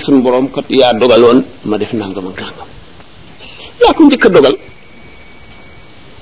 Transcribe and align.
suñu 0.00 0.20
borom 0.22 0.46
kat 0.48 0.64
yaa 0.70 0.92
dogaloon 0.94 1.38
ma 1.64 1.76
def 1.78 1.92
nangam 1.92 2.26
ak 2.28 2.36
nangam 2.40 2.68
yaa 3.80 3.92
ko 3.96 4.02
njëkk 4.04 4.26
dogal 4.34 4.56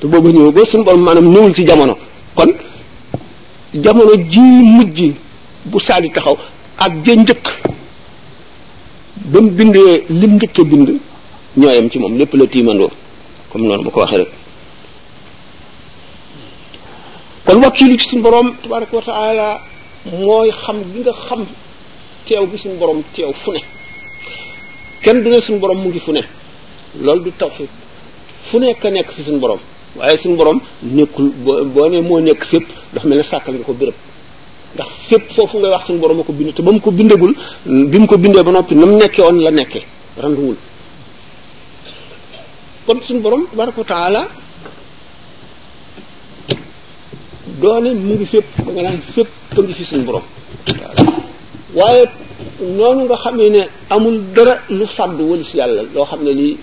te 0.01 0.05
boobu 0.11 0.29
ñëw 0.35 0.53
ba 0.53 0.61
suñu 0.71 0.85
borom 0.85 1.01
maanaam 1.07 1.27
ñëwul 1.33 1.55
ci 1.57 1.65
jamono 1.69 1.95
kon 2.35 2.51
jamono 3.75 4.13
ji 4.33 4.41
mujj 4.75 4.97
bu 5.71 5.79
saali 5.87 6.11
taxaw 6.13 6.37
ak 6.85 6.93
ja 7.05 7.15
njëkk 7.23 7.45
ba 9.33 9.41
mu 9.41 9.51
bindee 9.57 9.93
lim 10.21 10.33
njëkk 10.37 10.57
bind 10.71 10.89
ñooyam 11.59 11.87
ci 11.91 11.99
moom 11.99 12.15
lépp 12.19 12.33
la 12.35 12.47
tiimandoo 12.47 12.91
comme 13.51 13.67
noonu 13.67 13.83
ma 13.85 13.91
ko 13.91 14.01
waxee 14.01 14.19
rek 14.21 14.31
kon 17.47 17.63
wakkiilu 17.63 17.99
ci 17.99 18.07
suñu 18.09 18.23
borom 18.23 18.49
tabaraka 18.63 18.97
wa 18.97 19.61
mooy 20.21 20.51
xam 20.63 20.77
gi 20.93 21.03
xam 21.27 21.45
teew 22.29 22.47
bi 22.53 22.59
suñ 22.63 22.75
boroom 22.81 23.01
teew 23.15 23.33
fu 23.43 23.51
ne 23.55 23.61
kenn 25.05 25.19
du 25.23 25.29
ne 25.31 25.39
suñu 25.47 25.59
boroom 25.63 25.81
mu 25.85 25.89
ngi 25.91 25.99
fu 26.07 26.11
ne 26.17 26.23
loolu 27.05 27.23
du 27.25 27.31
tawxiid 27.41 27.69
fu 28.49 28.57
nekk 28.63 28.83
nekk 28.97 29.09
fi 29.15 29.21
suñu 29.27 29.39
boroom 29.43 29.59
waaye 29.99 30.17
suñu 30.23 30.37
borom 30.41 30.59
nekkul 30.97 31.27
boo 31.45 31.59
boo 31.75 31.87
nee 31.93 32.03
moo 32.09 32.19
nekk 32.29 32.43
fépp 32.53 32.69
dafa 32.93 33.07
mel 33.09 33.17
ne 33.19 33.23
sàkkal 33.31 33.55
ko 33.67 33.73
béréb 33.81 33.95
ndax 34.75 34.91
fépp 35.09 35.25
foofu 35.35 35.57
wax 35.73 35.83
suñu 35.87 35.99
borom 36.03 36.19
a 36.21 36.25
ko 36.29 36.33
bind 36.39 36.51
te 36.57 36.61
mu 36.67 36.79
ko 36.85 36.91
bindagul 36.99 37.33
ko 38.11 38.17
bindee 38.23 38.43
ba 38.47 38.51
noppi 38.55 38.75
na 38.75 38.85
mu 38.91 38.95
nekkee 39.03 39.25
woon 39.27 39.39
la 39.45 39.51
nekkee 39.59 39.83
randuwul 40.23 40.57
kon 42.85 42.99
suñu 43.07 43.21
borom 43.27 43.43
tabaraka 43.51 43.81
wa 43.83 43.87
taala 43.93 44.23
doone 47.61 47.91
mu 48.07 48.13
ngi 48.15 48.27
fépp 48.33 48.49
da 48.67 48.71
nga 48.75 48.83
naan 48.85 48.99
fépp 49.15 49.31
a 49.71 49.75
fi 49.79 49.85
suñu 49.91 50.05
borom 50.09 50.25
waaye 51.75 52.05
noonu 52.79 53.03
nga 53.09 53.17
xamee 53.25 53.51
ne 53.57 53.63
amul 53.95 54.17
dara 54.37 54.55
lu 54.79 54.87
fàddu 54.97 55.23
wëli 55.31 55.45
yàlla 55.61 55.83
loo 55.95 56.05
xam 56.11 56.21
ne 56.25 56.33
lii 56.33 56.55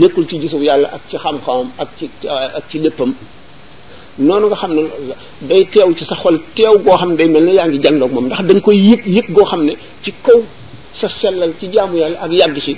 nekkul 0.00 0.26
ci 0.28 0.38
gisu 0.38 0.56
yàlla 0.68 0.88
ak 0.96 1.02
ci 1.10 1.16
xam-xamam 1.24 1.68
ak 1.82 1.88
ci 1.98 2.04
ak 2.58 2.64
ci 2.70 2.78
léppam 2.84 3.10
noonu 4.26 4.46
nga 4.48 4.56
xam 4.62 4.72
ne 4.76 4.82
day 5.48 5.62
teew 5.72 5.94
ci 5.96 6.04
sa 6.04 6.14
xol 6.16 6.36
teew 6.56 6.78
goo 6.84 6.96
xam 6.96 7.10
ne 7.10 7.16
day 7.16 7.28
mel 7.28 7.44
ne 7.44 7.52
yaa 7.52 7.66
ngi 7.68 7.78
jàndoog 7.80 8.12
moom 8.12 8.26
ndax 8.26 8.42
da 8.44 8.60
koy 8.60 8.76
yëg 8.90 9.06
yëg 9.06 9.26
goo 9.32 9.44
xam 9.44 9.64
ne 9.64 9.74
ci 10.04 10.12
kaw 10.24 10.40
sa 11.00 11.08
sellal 11.08 11.52
ci 11.60 11.66
jaamu 11.72 11.96
yàlla 11.98 12.18
ak 12.20 12.32
yàgg 12.32 12.58
ci 12.62 12.76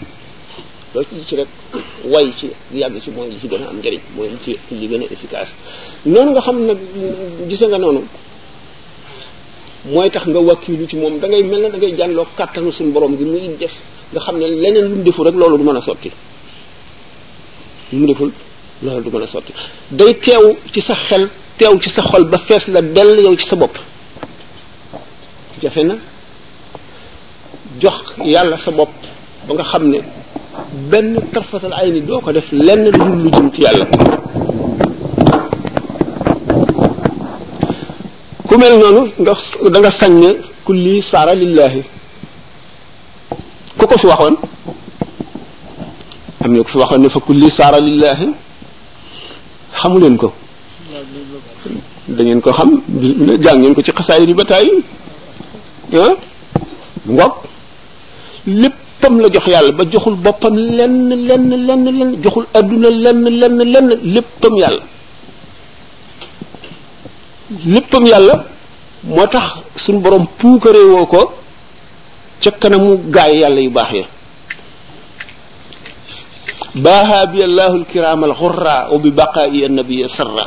loo 0.95 1.03
ci 1.03 1.15
ci 1.29 1.35
rek 1.37 1.49
way 2.05 2.31
ci 2.39 2.47
yàgg 2.75 2.97
si 3.05 3.11
mooy 3.11 3.29
li 3.31 3.37
ci 3.41 3.49
gën 3.49 3.63
a 3.65 3.69
am 3.69 3.79
njëriñ 3.79 4.01
mooy 4.17 4.29
ci 4.45 4.57
li 4.71 4.87
gën 4.87 5.03
a 5.03 5.07
efficace 5.11 5.51
noonu 6.07 6.31
nga 6.31 6.41
xam 6.41 6.65
nag 6.67 6.79
gise 7.49 7.67
nga 7.67 7.79
noonu 7.79 8.03
mooy 9.89 10.11
tax 10.13 10.25
nga 10.31 10.41
wakkiilu 10.49 10.85
ci 10.89 10.97
moom 10.97 11.19
da 11.21 11.27
ngay 11.29 11.43
mel 11.45 11.61
na 11.63 11.69
da 11.71 11.77
ngay 11.79 11.95
jàlloo 11.97 12.27
kàttanu 12.37 12.71
suñu 12.73 12.93
boroom 12.93 13.17
gi 13.17 13.25
muy 13.25 13.51
def 13.59 13.73
nga 14.13 14.21
xam 14.21 14.37
ne 14.39 14.47
leneen 14.63 14.87
lu 14.91 15.03
deful 15.05 15.25
rek 15.27 15.35
loolu 15.41 15.57
du 15.59 15.65
mën 15.65 15.77
a 15.77 15.81
sotti 15.81 16.11
lu 17.93 17.99
mu 17.99 18.07
deful 18.07 18.31
loolu 18.83 19.01
du 19.05 19.11
mën 19.15 19.23
a 19.25 19.27
sotti 19.27 19.53
day 19.99 20.13
teew 20.25 20.45
ci 20.73 20.81
sa 20.83 20.95
xel 21.07 21.25
teew 21.57 21.75
ci 21.83 21.89
sa 21.89 22.03
xol 22.03 22.25
ba 22.31 22.39
fees 22.47 22.65
la 22.75 22.81
dell 22.83 23.15
yow 23.25 23.35
ci 23.41 23.47
sa 23.47 23.57
bopp 23.57 23.75
jafe 25.63 25.83
na 25.89 25.95
jox 27.81 28.01
yàlla 28.33 28.59
sa 28.65 28.71
bopp 28.79 28.91
ba 29.47 29.55
nga 29.55 29.65
xam 29.71 29.85
ne 29.93 29.99
benn 30.91 31.11
tarfatal 31.33 31.73
ay 31.81 31.89
ni 31.91 32.01
doo 32.09 32.21
ko 32.25 32.31
def 32.33 32.49
lenn 32.67 32.85
lu 32.97 33.03
lu 33.23 33.29
jëm 33.35 33.47
ci 33.55 33.63
yàlla 33.63 33.87
ku 38.51 38.59
mel 38.59 38.75
noonu 38.83 39.03
nga 39.23 39.35
da 39.79 39.91
sañ 39.95 40.13
ne 40.23 40.31
kulli 40.67 40.99
saara 41.11 41.33
lillaahi 41.41 41.81
ku 43.79 43.85
ko 43.87 43.95
fi 43.95 44.07
waxoon 44.11 44.35
am 46.43 46.51
na 46.57 46.63
ko 46.67 46.71
fi 46.75 46.79
waxoon 46.83 47.01
ne 47.03 47.09
fa 47.15 47.21
kulli 47.29 47.47
saara 47.59 47.79
lillaahi 47.87 48.29
xamu 49.81 49.99
leen 50.03 50.17
ko 50.19 50.29
dangeen 52.17 52.41
ko 52.43 52.51
xam 52.59 52.71
jàng 53.45 53.75
ko 53.77 53.83
ci 53.87 53.93
xasaay 53.99 54.27
bi 54.27 54.35
ba 54.35 54.43
tàyyi 54.51 54.75
ah 56.03 56.13
ngoog 57.07 57.35
léppam 58.63 59.15
la 59.23 59.29
jox 59.33 59.47
yàlla 59.47 59.73
ba 59.79 59.83
joxul 59.91 60.17
boppam 60.25 60.55
lenn 60.57 61.15
lenn 61.29 61.51
lenn 61.69 62.13
joxul 62.25 62.47
àdduna 62.59 62.91
lenn 63.05 63.25
lenn 63.41 63.57
lenn 63.75 63.89
léppam 64.15 64.55
yàlla 64.63 64.83
léppam 67.67 68.07
yàlla 68.07 68.45
moo 69.05 69.27
tax 69.27 69.45
suñu 69.77 70.01
borom 70.01 70.25
puukaree 70.39 70.85
woo 70.93 71.07
ko 71.07 71.33
ca 72.43 72.51
kanamu 72.51 72.97
gaay 73.15 73.39
yàlla 73.39 73.61
yu 73.61 73.71
baax 73.71 73.91
ya 73.99 74.05
baaha 76.75 77.27
bi 77.27 77.43
allahu 77.43 77.75
alkiram 77.81 78.25
alxurra 78.25 78.75
wa 78.93 78.99
bi 78.99 79.11
baqaa'i 79.11 79.65
annabiya 79.65 80.09
sarra 80.17 80.45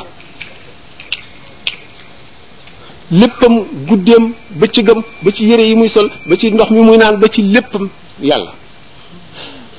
léppam 3.11 3.55
guddeem 3.87 4.33
ba 4.59 4.67
ci 4.67 4.81
ba 5.23 5.29
ci 5.35 5.43
yére 5.49 5.63
yi 5.69 5.75
muy 5.75 5.89
sol 5.89 6.09
ba 6.27 6.35
ci 6.37 6.51
ndox 6.51 6.69
mi 6.71 6.81
muy 6.81 6.97
naan 6.97 7.17
ba 7.19 7.27
ci 7.27 7.41
léppam 7.41 7.89
yàlla 8.21 8.51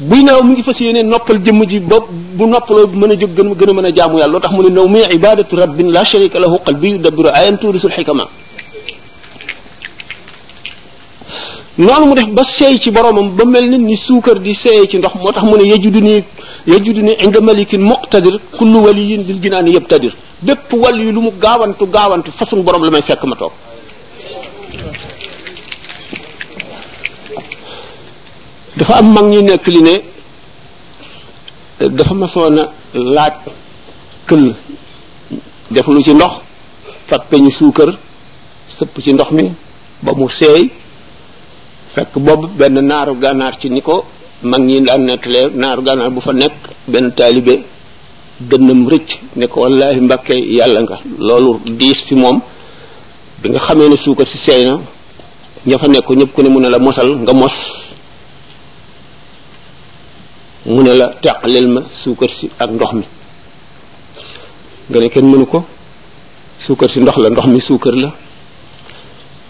buy 0.09 0.23
naaw 0.25 0.43
mi 0.43 0.53
ngi 0.53 0.63
fas 0.63 0.79
yéene 0.81 1.03
noppal 1.03 1.39
jëmm 1.43 1.65
ji 1.71 1.81
ba 1.81 1.97
bu 2.39 2.45
noppaloo 2.53 2.87
mën 3.00 3.11
a 3.12 3.17
jóg 3.21 3.33
gën 3.37 3.50
gën 3.61 3.71
a 3.71 3.72
mën 3.78 3.87
a 3.89 3.95
jaamu 3.99 4.17
yàlla 4.21 4.33
loo 4.33 4.41
tax 4.41 4.53
mu 4.56 4.62
ne 4.65 4.69
naw 4.77 4.87
mi 4.95 5.00
ibadatu 5.19 5.55
rabbin 5.56 5.89
la 5.97 6.05
sharika 6.05 6.39
lahu 6.41 6.56
qalbi 6.67 6.89
yudabbiru 6.95 7.28
ayan 7.39 7.56
tuurisul 7.61 7.91
xikama 7.97 8.25
noonu 11.78 12.05
mu 12.09 12.15
def 12.19 12.28
ba 12.37 12.43
sey 12.45 12.75
ci 12.83 12.91
boromam 12.91 13.28
ba 13.37 13.45
mel 13.47 13.67
ni 13.71 13.78
ni 13.78 13.97
suukar 13.97 14.39
di 14.45 14.53
sey 14.55 14.81
ci 14.91 14.97
ndox 14.99 15.15
moo 15.22 15.33
tax 15.33 15.45
mu 15.50 15.56
ne 15.61 15.65
yajudu 15.72 16.00
ni 16.06 16.15
yajudu 16.72 17.00
ni 17.06 17.12
inda 17.25 17.41
malikin 17.41 17.81
muqtadir 17.93 18.34
kullu 18.56 18.78
waliyin 18.87 19.22
lil 19.28 19.39
ginaan 19.45 19.66
yabtadir 19.77 20.12
bépp 20.47 20.69
wàll 20.83 20.97
yi 21.05 21.12
lu 21.16 21.21
mu 21.27 21.31
gaawantu 21.43 21.84
gaawantu 21.95 22.31
façon 22.39 22.61
borom 22.66 22.83
la 22.87 22.91
may 22.95 23.03
fekk 23.09 23.22
ma 23.31 23.37
toog 23.41 23.53
dafa 28.78 28.93
am 29.01 29.06
mag 29.15 29.25
ñi 29.33 29.41
nekk 29.51 29.66
li 29.77 29.83
ne 29.89 29.95
dafa 31.81 32.15
masoon 32.15 32.59
a 32.59 32.71
laaj 32.95 33.35
këll 34.29 34.55
def 35.71 35.87
ci 36.05 36.15
ndox 36.15 36.35
fat 37.09 37.23
peñu 37.31 37.51
suukar 37.51 37.91
sëpp 38.77 38.95
ci 39.03 39.12
ndox 39.15 39.31
mi 39.35 39.51
ba 40.03 40.13
mu 40.15 40.29
seey 40.31 40.71
fekk 41.95 42.13
boobu 42.19 42.47
benn 42.57 42.79
naaru 42.84 43.19
gànnaar 43.19 43.59
ci 43.59 43.69
ni 43.71 43.83
ko 43.83 44.05
mag 44.43 44.61
ñi 44.63 44.81
daan 44.87 45.05
nettalee 45.05 45.51
naaru 45.55 45.83
gànnaar 45.83 46.11
bu 46.11 46.21
fa 46.21 46.33
nekk 46.33 46.55
benn 46.87 47.13
taalibe 47.17 47.55
dënnam 48.39 48.87
rëcc 48.93 49.11
ne 49.37 49.47
ko 49.47 49.61
wallaahi 49.63 50.01
mbakke 50.07 50.34
yàlla 50.57 50.81
nga 50.83 50.97
loolu 51.19 51.61
diis 51.79 51.99
fi 52.07 52.15
moom 52.15 52.39
bi 53.43 53.49
nga 53.51 53.59
xamee 53.67 53.89
ne 53.89 53.97
suukar 53.97 54.27
ci 54.27 54.39
seey 54.39 54.63
na 54.69 54.75
ña 55.67 55.77
fa 55.79 55.87
nekk 55.89 56.09
ñëpp 56.11 56.33
ko 56.34 56.41
ne 56.43 56.49
mun 56.49 56.65
a 56.67 56.71
la 56.71 56.79
mosal 56.79 57.11
nga 57.23 57.33
mos 57.33 57.57
mu 60.67 60.83
ne 60.83 60.95
la 60.99 61.09
teqaleel 61.23 61.67
ma 61.69 61.81
suukar 62.03 62.29
si 62.31 62.47
ak 62.59 62.71
ndox 62.71 62.93
mi 62.99 63.05
nga 64.89 64.99
ne 64.99 65.09
kenn 65.15 65.27
mënu 65.31 65.47
ko 65.47 65.59
suukar 66.67 66.89
si 66.91 67.01
ndox 67.01 67.17
la 67.19 67.29
ndox 67.31 67.47
mi 67.49 67.61
suukar 67.61 67.93
la 68.03 68.09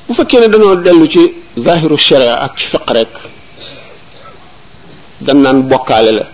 bu 0.06 0.12
fekkee 0.18 0.40
ne 0.40 0.48
dañoo 0.52 0.74
dellu 0.84 1.06
ci 1.08 1.22
zahiru 1.64 1.96
sharia 1.96 2.34
ak 2.44 2.52
ci 2.58 2.66
fiq 2.72 2.82
rek 2.96 3.10
dan 5.22 5.38
naan 5.42 5.58
bokkaale 5.70 6.10
la 6.18 6.24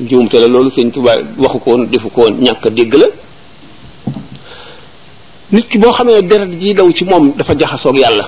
njuumte 0.00 0.36
la 0.42 0.48
loolu 0.48 0.70
sëñ 0.74 0.90
Tuubaa 0.90 1.18
waxu 1.42 1.58
ko 1.62 1.70
woon 1.70 1.82
defu 1.92 2.08
ko 2.10 2.28
ñàkk 2.30 2.64
dégg 2.76 2.94
la 2.94 3.06
nit 5.52 5.66
ki 5.68 5.76
boo 5.78 5.92
xamee 5.92 6.22
deret 6.22 6.48
ji 6.60 6.72
daw 6.72 6.90
ci 6.92 7.04
moom 7.04 7.34
dafa 7.36 7.52
jaxasoog 7.58 7.96
yàlla 7.98 8.26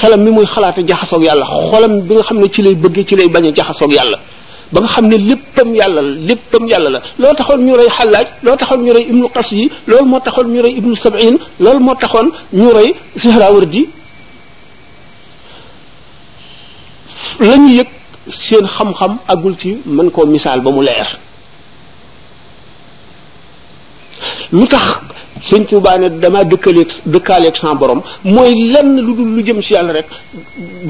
xelam 0.00 0.20
mi 0.22 0.30
muy 0.30 0.46
xalaate 0.46 0.86
jaxasoog 0.86 1.22
yàlla 1.24 1.44
xolam 1.44 1.94
bi 2.06 2.14
nga 2.14 2.22
xam 2.22 2.38
ne 2.40 2.48
ci 2.48 2.62
lay 2.62 2.76
bëgge 2.76 3.02
ci 3.08 3.14
lay 3.16 3.28
bañ 3.28 3.44
a 3.48 3.50
jaxasoog 3.52 3.92
yàlla 3.92 4.18
ba 4.72 4.80
nga 4.82 4.88
xamne 4.88 5.16
léppam 5.28 5.74
yàlla 5.80 6.02
la 6.02 6.12
léppam 6.28 6.66
yàlla 6.68 6.90
la 6.90 7.00
lo 7.18 7.32
taxone 7.38 7.62
ñu 7.66 7.76
ray 7.76 7.88
xallaaj 7.98 8.26
lo 8.42 8.56
taxone 8.56 8.84
ñu 8.84 8.92
ray 8.92 9.04
ibnu 9.10 9.26
qasi 9.34 9.68
lol 9.86 10.04
mo 10.04 10.18
taxone 10.24 10.48
ñu 10.54 10.62
ray 10.62 10.72
ibnu 10.74 10.96
sabin 10.96 11.36
lol 11.64 11.78
mo 11.78 11.94
taxone 11.94 12.30
ñu 12.52 12.70
ray 12.72 12.94
sihra 13.22 13.52
wardi 13.52 13.82
lañu 17.40 17.68
yek 17.78 17.88
seen 18.32 18.66
xam-xam 18.76 19.12
agul 19.28 19.54
ci 19.60 19.76
man 19.96 20.10
ko 20.10 20.26
misal 20.26 20.60
ba 20.60 20.70
mu 20.70 20.82
leer 20.82 21.08
lutax 24.52 24.84
sëñ 25.48 25.62
Tuubaa 25.68 25.98
ne 26.02 26.08
damaa 26.24 26.44
dëkkaleeg 26.52 26.90
dëkkaaleeg 27.14 27.56
sans 27.62 27.76
borom 27.82 28.00
mooy 28.24 28.52
lenn 28.74 28.92
lu 29.06 29.12
dul 29.18 29.30
lu 29.36 29.42
jëm 29.46 29.60
ci 29.62 29.72
yàlla 29.76 29.92
rek 29.92 30.06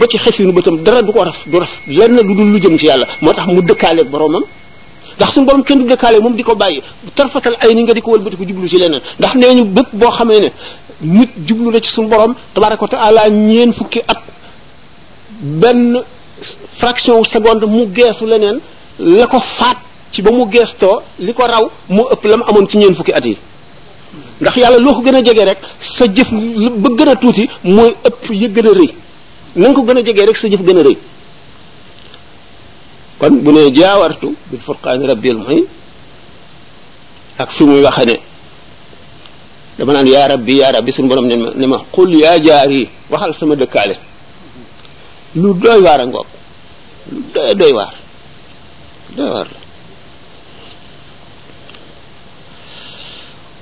ba 0.00 0.05
ci 0.08 0.17
xefinu 0.19 0.53
bëtam 0.53 0.76
dara 0.87 1.03
du 1.03 1.12
ko 1.12 1.23
raf 1.29 1.43
du 1.47 1.56
raf 1.61 1.75
lenn 1.87 2.17
lu 2.29 2.35
dul 2.38 2.50
lu 2.55 2.58
jëm 2.64 2.79
ci 2.79 2.87
yàlla 2.87 3.06
moo 3.20 3.35
tax 3.35 3.47
mu 3.53 3.61
dëkkaaleeg 3.62 4.08
boromam 4.11 4.44
ndax 5.17 5.31
suñu 5.35 5.47
borom 5.50 5.62
kenn 5.62 5.81
du 5.81 5.85
dëkkaaleeg 5.93 6.23
moom 6.23 6.35
di 6.37 6.43
ko 6.43 6.55
bàyyi 6.56 6.81
tarfatal 7.14 7.56
ay 7.61 7.75
ni 7.75 7.82
nga 7.82 7.93
di 7.94 8.00
ko 8.00 8.12
wëlbati 8.17 8.37
ko 8.37 8.44
jublu 8.50 8.69
ci 8.69 8.79
leneen 8.81 9.03
ndax 9.20 9.35
nee 9.35 9.53
ñu 9.56 9.64
bépp 9.76 9.88
boo 9.93 10.11
xamee 10.17 10.41
ne 10.41 10.49
nit 11.02 11.31
jublu 11.47 11.70
na 11.70 11.79
ci 11.82 11.91
suñu 11.93 12.09
borom 12.09 12.35
tabaraka 12.55 12.82
wa 12.82 12.88
taala 12.88 13.29
ñeen 13.29 13.73
fukki 13.75 14.00
at 14.09 14.20
benn 15.41 16.00
fraction 16.79 17.23
seconde 17.25 17.64
mu 17.67 17.85
geesu 17.94 18.25
leneen 18.26 18.59
la 19.00 19.26
ko 19.26 19.38
faat 19.41 19.76
ci 20.12 20.23
ba 20.23 20.31
mu 20.31 20.47
geestoo 20.50 21.02
li 21.19 21.32
ko 21.35 21.43
raw 21.47 21.69
moo 21.91 22.06
ëpp 22.12 22.25
la 22.25 22.37
mu 22.38 22.44
amoon 22.49 22.67
ci 22.69 22.79
ñeen 22.79 22.94
fukki 22.97 23.12
at 23.12 23.26
yi 23.26 23.37
ndax 24.41 24.56
yàlla 24.62 24.79
loo 24.85 24.94
ko 24.97 25.00
gën 25.06 25.17
a 25.17 25.23
jege 25.25 25.44
rek 25.49 25.59
sa 25.81 26.05
jëf 26.06 26.29
ba 26.83 26.88
gën 26.99 27.09
a 27.09 27.17
tuuti 27.21 27.49
mooy 27.77 27.93
ëpp 28.09 28.23
ya 28.43 28.49
gën 28.49 28.69
a 28.69 28.73
rëy 28.79 28.91
na 29.56 29.73
ko 29.75 29.81
gën 29.87 29.99
a 29.99 30.03
jegee 30.06 30.27
rek 30.27 30.37
sa 30.37 30.49
jëf 30.53 30.62
gën 30.67 30.79
a 30.81 30.83
rëy 30.87 30.97
kon 33.19 33.35
bu 33.43 33.53
ne 33.53 33.71
jaawartu 33.75 34.29
bil 34.50 34.61
furqaani 34.67 35.06
rabbil 35.06 35.37
muhin 35.38 35.65
ak 37.38 37.50
fi 37.50 37.65
muy 37.65 37.81
waxe 37.83 38.21
dama 39.79 39.93
naan 39.93 40.06
yaa 40.06 40.29
rabbi 40.29 40.55
yaa 40.61 40.73
rabbi 40.73 40.93
suñu 40.93 41.09
borom 41.09 41.27
ne 41.27 41.37
ma 41.37 41.49
ne 41.56 41.67
ma 41.67 41.79
xul 41.94 42.11
yaa 42.23 42.38
jaar 42.44 42.69
waxal 43.11 43.33
sama 43.41 43.55
dëkkaale 43.56 43.94
lu 45.37 45.55
doy 45.62 45.81
waar 45.87 46.00
a 46.00 46.06
ngoog 46.06 46.27
lu 47.12 47.19
doy 47.35 47.55
doy 47.61 47.73
waar 47.73 47.94
doy 49.17 49.31
waar 49.35 49.49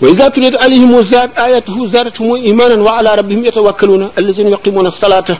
wa 0.04 0.10
ida 0.10 0.30
tuliyat 0.30 0.54
alayhim 0.60 0.92
zaad 1.02 1.30
ayatuhu 1.36 1.86
zaadathum 1.88 2.36
imanan 2.36 2.80
wa 2.84 2.98
ala 3.00 3.16
rabbihim 3.16 3.42
yatawakkaluna 3.48 4.10
allazina 4.18 4.50
yuqimuna 4.52 4.90
salata 4.92 5.34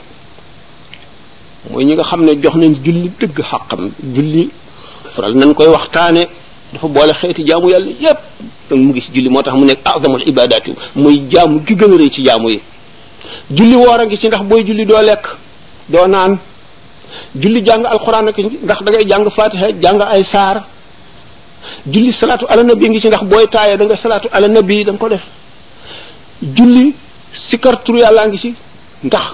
mooy 1.71 1.85
ñi 1.85 1.93
nga 1.95 2.05
xam 2.11 2.21
ne 2.25 2.33
jox 2.43 2.55
nañ 2.63 2.71
julli 2.85 3.03
dëgg 3.21 3.37
xàqam 3.51 3.83
julli 4.15 4.45
faral 5.15 5.35
nañ 5.37 5.51
koy 5.55 5.69
waxtaane 5.69 6.23
dafa 6.73 6.89
boole 6.89 7.13
xeeti 7.21 7.43
jaamu 7.47 7.69
yàlla 7.75 7.91
yépp 8.05 8.21
mu 8.71 8.89
ngi 8.91 9.01
si 9.03 9.11
julli 9.15 9.29
moo 9.29 9.43
tax 9.43 9.55
mu 9.55 9.65
nekk 9.67 9.81
azamul 9.85 10.23
ibadaat 10.27 10.67
yi 10.69 10.75
muy 10.97 11.17
jaamu 11.33 11.61
gi 11.67 11.75
gën 11.75 11.93
a 11.93 11.97
rëy 12.01 12.11
ci 12.11 12.23
jaamu 12.25 12.49
yi 12.49 12.61
julli 13.51 13.77
woor 13.77 14.01
a 14.01 14.05
ngi 14.07 14.17
ci 14.17 14.27
ndax 14.29 14.43
booy 14.49 14.65
julli 14.65 14.87
doo 14.87 15.03
lekk 15.03 15.25
doo 15.93 16.07
naan 16.07 16.39
julli 17.37 17.61
jàng 17.67 17.85
alxuraan 17.85 18.29
ak 18.29 18.39
ndax 18.39 18.83
da 18.83 18.91
ngay 18.93 19.05
jàng 19.11 19.29
fatiha 19.31 19.67
jàng 19.83 20.01
ay 20.15 20.25
saar 20.25 20.57
julli 21.87 22.13
salaatu 22.13 22.47
ala 22.49 22.63
nabi 22.65 22.89
ngi 22.89 23.01
ci 23.01 23.09
ndax 23.09 23.23
booy 23.29 23.47
taayee 23.51 23.77
da 23.77 23.85
nga 23.85 23.97
salaatu 23.97 24.29
ala 24.33 24.49
nabi 24.49 24.85
danga 24.85 24.99
ko 25.01 25.09
def 25.09 25.25
julli 26.57 26.95
sikar 27.49 27.77
turu 27.85 27.99
yàllaa 27.99 28.29
ngi 28.29 28.39
ci 28.39 28.55
ndax 29.05 29.25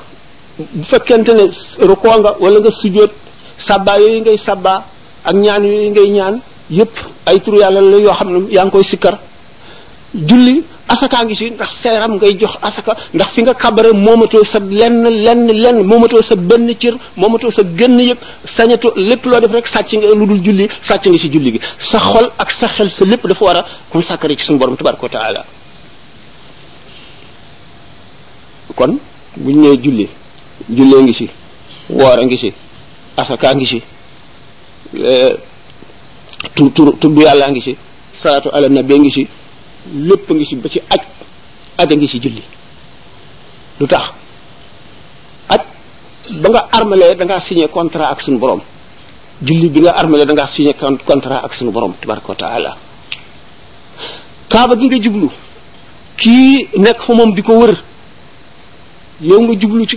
bu 0.75 0.83
fekkente 0.85 1.31
ne 1.35 1.45
rukoo 1.89 2.19
nga 2.19 2.35
wala 2.41 2.59
nga 2.61 2.71
sujjóot 2.71 3.13
sàbbaa 3.59 3.99
yooyu 4.01 4.21
ngay 4.21 4.39
sàbbaa 4.39 4.83
ak 5.25 5.35
ñaan 5.35 5.63
yooyu 5.65 5.91
ngay 5.91 6.09
ñaan 6.11 6.35
yépp 6.71 6.93
ay 7.27 7.41
turu 7.41 7.59
yàlla 7.59 7.81
la 7.81 7.97
yoo 7.97 8.13
xam 8.19 8.29
ne 8.31 8.53
yaa 8.53 8.65
ngi 8.65 8.71
koy 8.71 8.85
sikkar 8.85 9.17
julli 10.15 10.63
asaka 10.91 11.23
ngi 11.25 11.35
ci 11.37 11.51
ndax 11.51 11.71
seram 11.83 12.13
ngay 12.19 12.35
jox 12.37 12.59
asaka 12.69 12.93
ndax 13.15 13.29
fi 13.35 13.41
nga 13.43 13.55
kabare 13.55 13.93
momato 13.95 14.43
sa 14.45 14.59
lenn 14.59 15.07
lenn 15.25 15.47
lenn 15.63 15.79
momato 15.87 16.19
sa 16.23 16.35
benn 16.35 16.67
ciir 16.79 16.95
momato 17.17 17.51
sa 17.51 17.63
genn 17.79 18.01
yeb 18.01 18.19
sañatu 18.45 18.91
lepp 18.97 19.25
lo 19.25 19.41
def 19.41 19.53
rek 19.53 19.67
sacc 19.69 19.91
nga 19.95 20.11
lu 20.19 20.37
julli 20.39 20.69
sacc 20.83 21.07
nga 21.07 21.19
ci 21.19 21.29
julli 21.31 21.53
gi 21.53 21.61
sa 21.79 21.99
xol 21.99 22.27
ak 22.39 22.51
sa 22.53 22.67
xel 22.69 22.91
sa 22.91 23.05
lepp 23.05 23.25
dafa 23.29 23.45
wara 23.45 23.63
ku 23.89 24.01
sakari 24.03 24.37
ci 24.37 24.45
sun 24.45 24.59
borom 24.59 24.77
tabaraka 24.77 25.09
taala 25.09 25.45
kon 28.75 28.99
buñ 29.37 29.57
nee 29.61 29.79
julli 29.79 30.09
julle 30.69 30.97
ngi 31.03 31.15
ci 31.15 31.27
woora 31.89 32.23
ngi 32.25 32.39
ci 32.39 32.51
asaka 33.17 33.55
ngi 33.55 33.67
ci 33.67 33.81
bi 37.15 37.21
yalla 37.23 37.47
ngi 37.51 37.61
ci 37.63 37.77
salatu 38.21 38.51
ala 38.53 38.69
nabi 38.69 38.99
ngi 38.99 39.11
ci 39.13 39.25
lepp 39.93 40.31
nga 40.31 40.45
ci 40.45 40.57
ba 40.57 40.69
ci 40.69 40.81
aj 40.95 41.03
aj 41.81 41.91
nga 41.99 42.07
ci 42.09 42.19
julli 42.23 42.43
lutax 43.81 44.05
at 45.49 45.63
bangga 46.43 46.49
ba 46.61 46.67
nga 46.67 46.79
armalé 46.79 47.15
da 47.17 47.25
nga 47.25 47.41
signé 47.41 47.69
contrat 47.69 48.11
ak 48.13 48.21
sun 48.23 48.37
borom 48.39 48.61
julli 49.47 49.69
bi 49.69 49.81
nga 49.81 49.93
armalé 50.01 50.25
da 50.27 50.33
nga 50.35 50.47
signé 50.47 50.73
contrat 51.09 51.45
ak 51.45 51.53
sun 51.55 51.71
borom 51.71 51.93
tabaraka 52.01 52.35
taala 52.35 52.77
kaaba 54.51 54.77
gi 54.77 54.87
nga 54.87 54.99
jublu 55.05 55.29
ki 56.21 56.69
nek 56.85 56.99
fa 57.05 57.13
mom 57.15 57.33
diko 57.35 57.53
wër 57.61 57.73
yow 59.29 59.41
nga 59.47 59.55
jublu 59.61 59.87
ci 59.91 59.97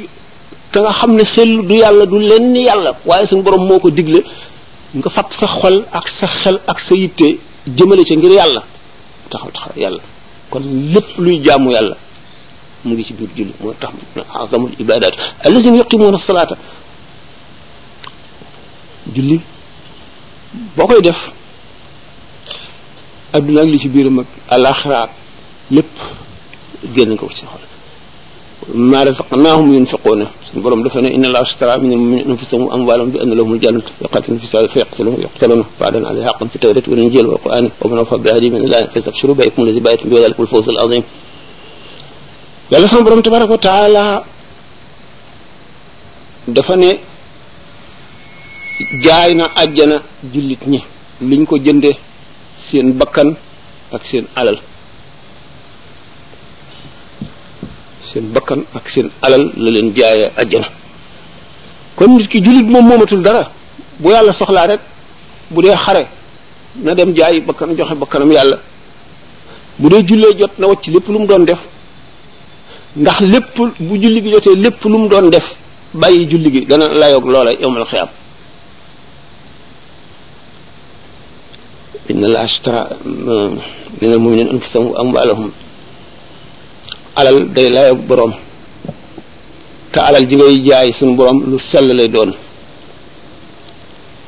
da 0.71 0.79
nga 0.81 0.91
xamné 0.99 1.23
xel 1.33 1.51
du 1.67 1.73
yalla 1.81 2.05
du 2.05 2.17
lenn 2.19 2.55
yalla 2.55 2.91
waye 3.09 3.27
sun 3.27 3.41
borom 3.45 3.63
moko 3.67 3.89
diglé 3.89 4.21
nga 4.97 5.09
fat 5.15 5.27
sa 5.39 5.47
xol 5.59 5.77
ak 5.91 6.05
sa 6.17 6.27
xel 6.41 6.57
ak 6.71 6.77
sa 6.85 6.93
yitté 6.95 7.27
jëmele 7.75 8.03
ci 8.07 8.15
ngir 8.15 8.31
yalla 8.39 8.63
taxaw 9.33 9.51
taxaw 9.57 9.75
yàlla 9.83 10.01
kon 10.51 10.63
lépp 10.93 11.07
luy 11.23 11.35
jaamu 11.45 11.69
yàlla 11.75 11.95
mu 12.85 12.93
ngi 12.93 13.03
ci 13.07 13.13
biir 13.19 13.29
julli 13.37 13.53
moo 13.61 13.73
tax 13.81 13.93
azamul 14.43 14.71
ibadat 14.83 15.13
allazina 15.45 15.77
yuqimuna 15.81 16.17
julli 19.15 19.37
boo 20.75 20.87
koy 20.89 21.01
def 21.01 21.19
adduna 23.35 23.59
ak 23.61 23.67
li 23.71 23.77
ci 23.83 23.87
biiram 23.93 24.13
mag 24.19 24.25
alaxira 24.55 24.97
lépp 25.75 25.93
génn 26.93 27.09
nga 27.13 27.21
ko 27.21 27.29
ci 27.37 27.43
xol 27.51 27.65
maa 28.89 29.03
razaqnaahum 29.07 29.67
yunfiquuna 29.73 30.25
borom 30.61 30.83
dafa 30.83 31.01
ne 31.01 31.09
inna 31.09 31.29
la 31.29 31.39
ashtara 31.45 31.77
min 31.81 31.91
al-mu'minina 31.93 32.31
anfusahum 32.33 32.65
wa 32.69 32.73
amwalahum 32.77 33.09
bi 33.09 33.17
anna 33.23 33.33
lahum 33.33 33.53
al-jannah 33.57 33.81
yaqatun 34.05 34.37
fi 34.41 34.45
sabilillahi 34.47 34.73
fayaqtulun 34.73 35.15
yaqtalun 35.25 35.61
ba'dan 35.81 36.03
alayhi 36.09 36.25
haqqan 36.29 36.47
fi 36.53 36.57
tawrat 36.63 36.85
wal 36.91 36.99
injil 37.03 37.25
wal 37.25 37.39
qur'an 37.43 37.65
wa 37.81 37.85
man 37.89 37.97
wafa 38.05 38.17
bihadi 38.25 38.47
min 38.53 38.61
allahi 38.69 38.85
fastabshiru 38.93 39.33
bi'aykum 39.39 39.65
allazi 39.65 39.81
ba'atum 39.81 40.05
bi 40.09 40.15
dhalika 40.21 40.45
al-fawz 40.45 40.67
al-'azim 40.75 41.01
yalla 42.71 42.85
sama 42.87 43.01
borom 43.07 43.21
tabaraka 43.25 43.53
wa 43.57 43.63
ta'ala 43.69 44.23
dafa 46.57 46.73
ne 46.83 46.91
jaay 49.05 49.31
na 49.39 49.45
aljana 49.63 49.97
jullit 50.33 50.61
ñi 50.71 50.81
liñ 51.29 51.41
ko 51.49 51.55
jënde 51.65 51.91
seen 52.65 52.87
bakkan 52.99 53.29
ak 53.95 54.01
seen 54.09 54.25
alal 54.39 54.57
seen 58.13 58.29
bakkan 58.29 58.61
ak 58.77 58.85
seen 58.93 59.09
alal 59.25 59.41
la 59.57 59.69
leen 59.73 59.89
jaayee 59.99 60.29
ajjana 60.37 60.69
kon 61.97 62.13
nit 62.17 62.29
ki 62.29 62.41
jullit 62.45 62.67
moom 62.69 62.85
moomatul 62.85 63.23
dara 63.25 63.43
bu 64.01 64.07
yàlla 64.13 64.31
soxlaa 64.37 64.67
rek 64.69 64.81
bu 65.49 65.61
dee 65.63 65.75
xare 65.85 66.03
na 66.85 66.93
dem 66.97 67.09
jaay 67.17 67.41
bakkan 67.47 67.73
joxe 67.77 67.95
bakkanam 68.01 68.29
yàlla 68.37 68.57
bu 69.79 69.85
dee 69.91 70.01
jullee 70.09 70.33
jot 70.39 70.51
na 70.59 70.65
ci 70.83 70.89
lépp 70.95 71.07
lu 71.13 71.17
mu 71.19 71.27
doon 71.29 71.43
def 71.49 71.59
ndax 72.99 73.17
lépp 73.33 73.55
bu 73.87 73.93
julli 74.01 74.19
gi 74.23 74.29
jotee 74.33 74.55
lépp 74.65 74.83
lu 74.91 74.97
mu 75.01 75.07
doon 75.11 75.27
def 75.33 75.45
bàyyi 76.01 76.27
julli 76.31 76.49
gi 76.53 76.61
dana 76.69 76.85
layoog 76.99 77.25
loola 77.33 77.51
yowmal 77.63 77.85
xiyaam 77.91 78.09
inna 82.11 82.27
la 82.33 82.39
ashtara 82.47 82.81
min 84.01 84.11
al 84.15 84.19
muminina 84.23 84.51
anfusahum 84.55 85.07
wa 85.15 85.23
alal 87.13 87.45
day 87.53 87.69
layoog 87.69 88.01
boroom 88.09 88.33
te 89.93 89.99
alal 90.01 90.25
ji 90.25 90.35
ngay 90.35 90.55
jaay 90.65 90.89
suñ 90.93 91.13
borom 91.15 91.37
lu 91.45 91.59
sell 91.59 91.85
lay 91.93 92.09
doon 92.09 92.33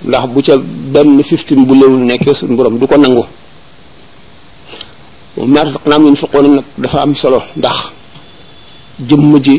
ndax 0.06 0.24
bu 0.30 0.40
ca 0.46 0.54
benn 0.94 1.18
fifteen 1.24 1.66
bu 1.66 1.74
léwul 1.74 2.06
nekkee 2.06 2.36
suñu 2.36 2.54
boroom 2.56 2.78
du 2.78 2.86
ko 2.88 2.96
nangu 2.98 3.26
maraq 5.54 5.86
naam 5.90 6.04
yun 6.06 6.16
faqoona 6.22 6.50
nag 6.58 6.66
dafa 6.78 6.98
am 7.02 7.14
solo 7.16 7.42
ndax 7.58 7.76
jëmm 9.08 9.34
ji 9.46 9.58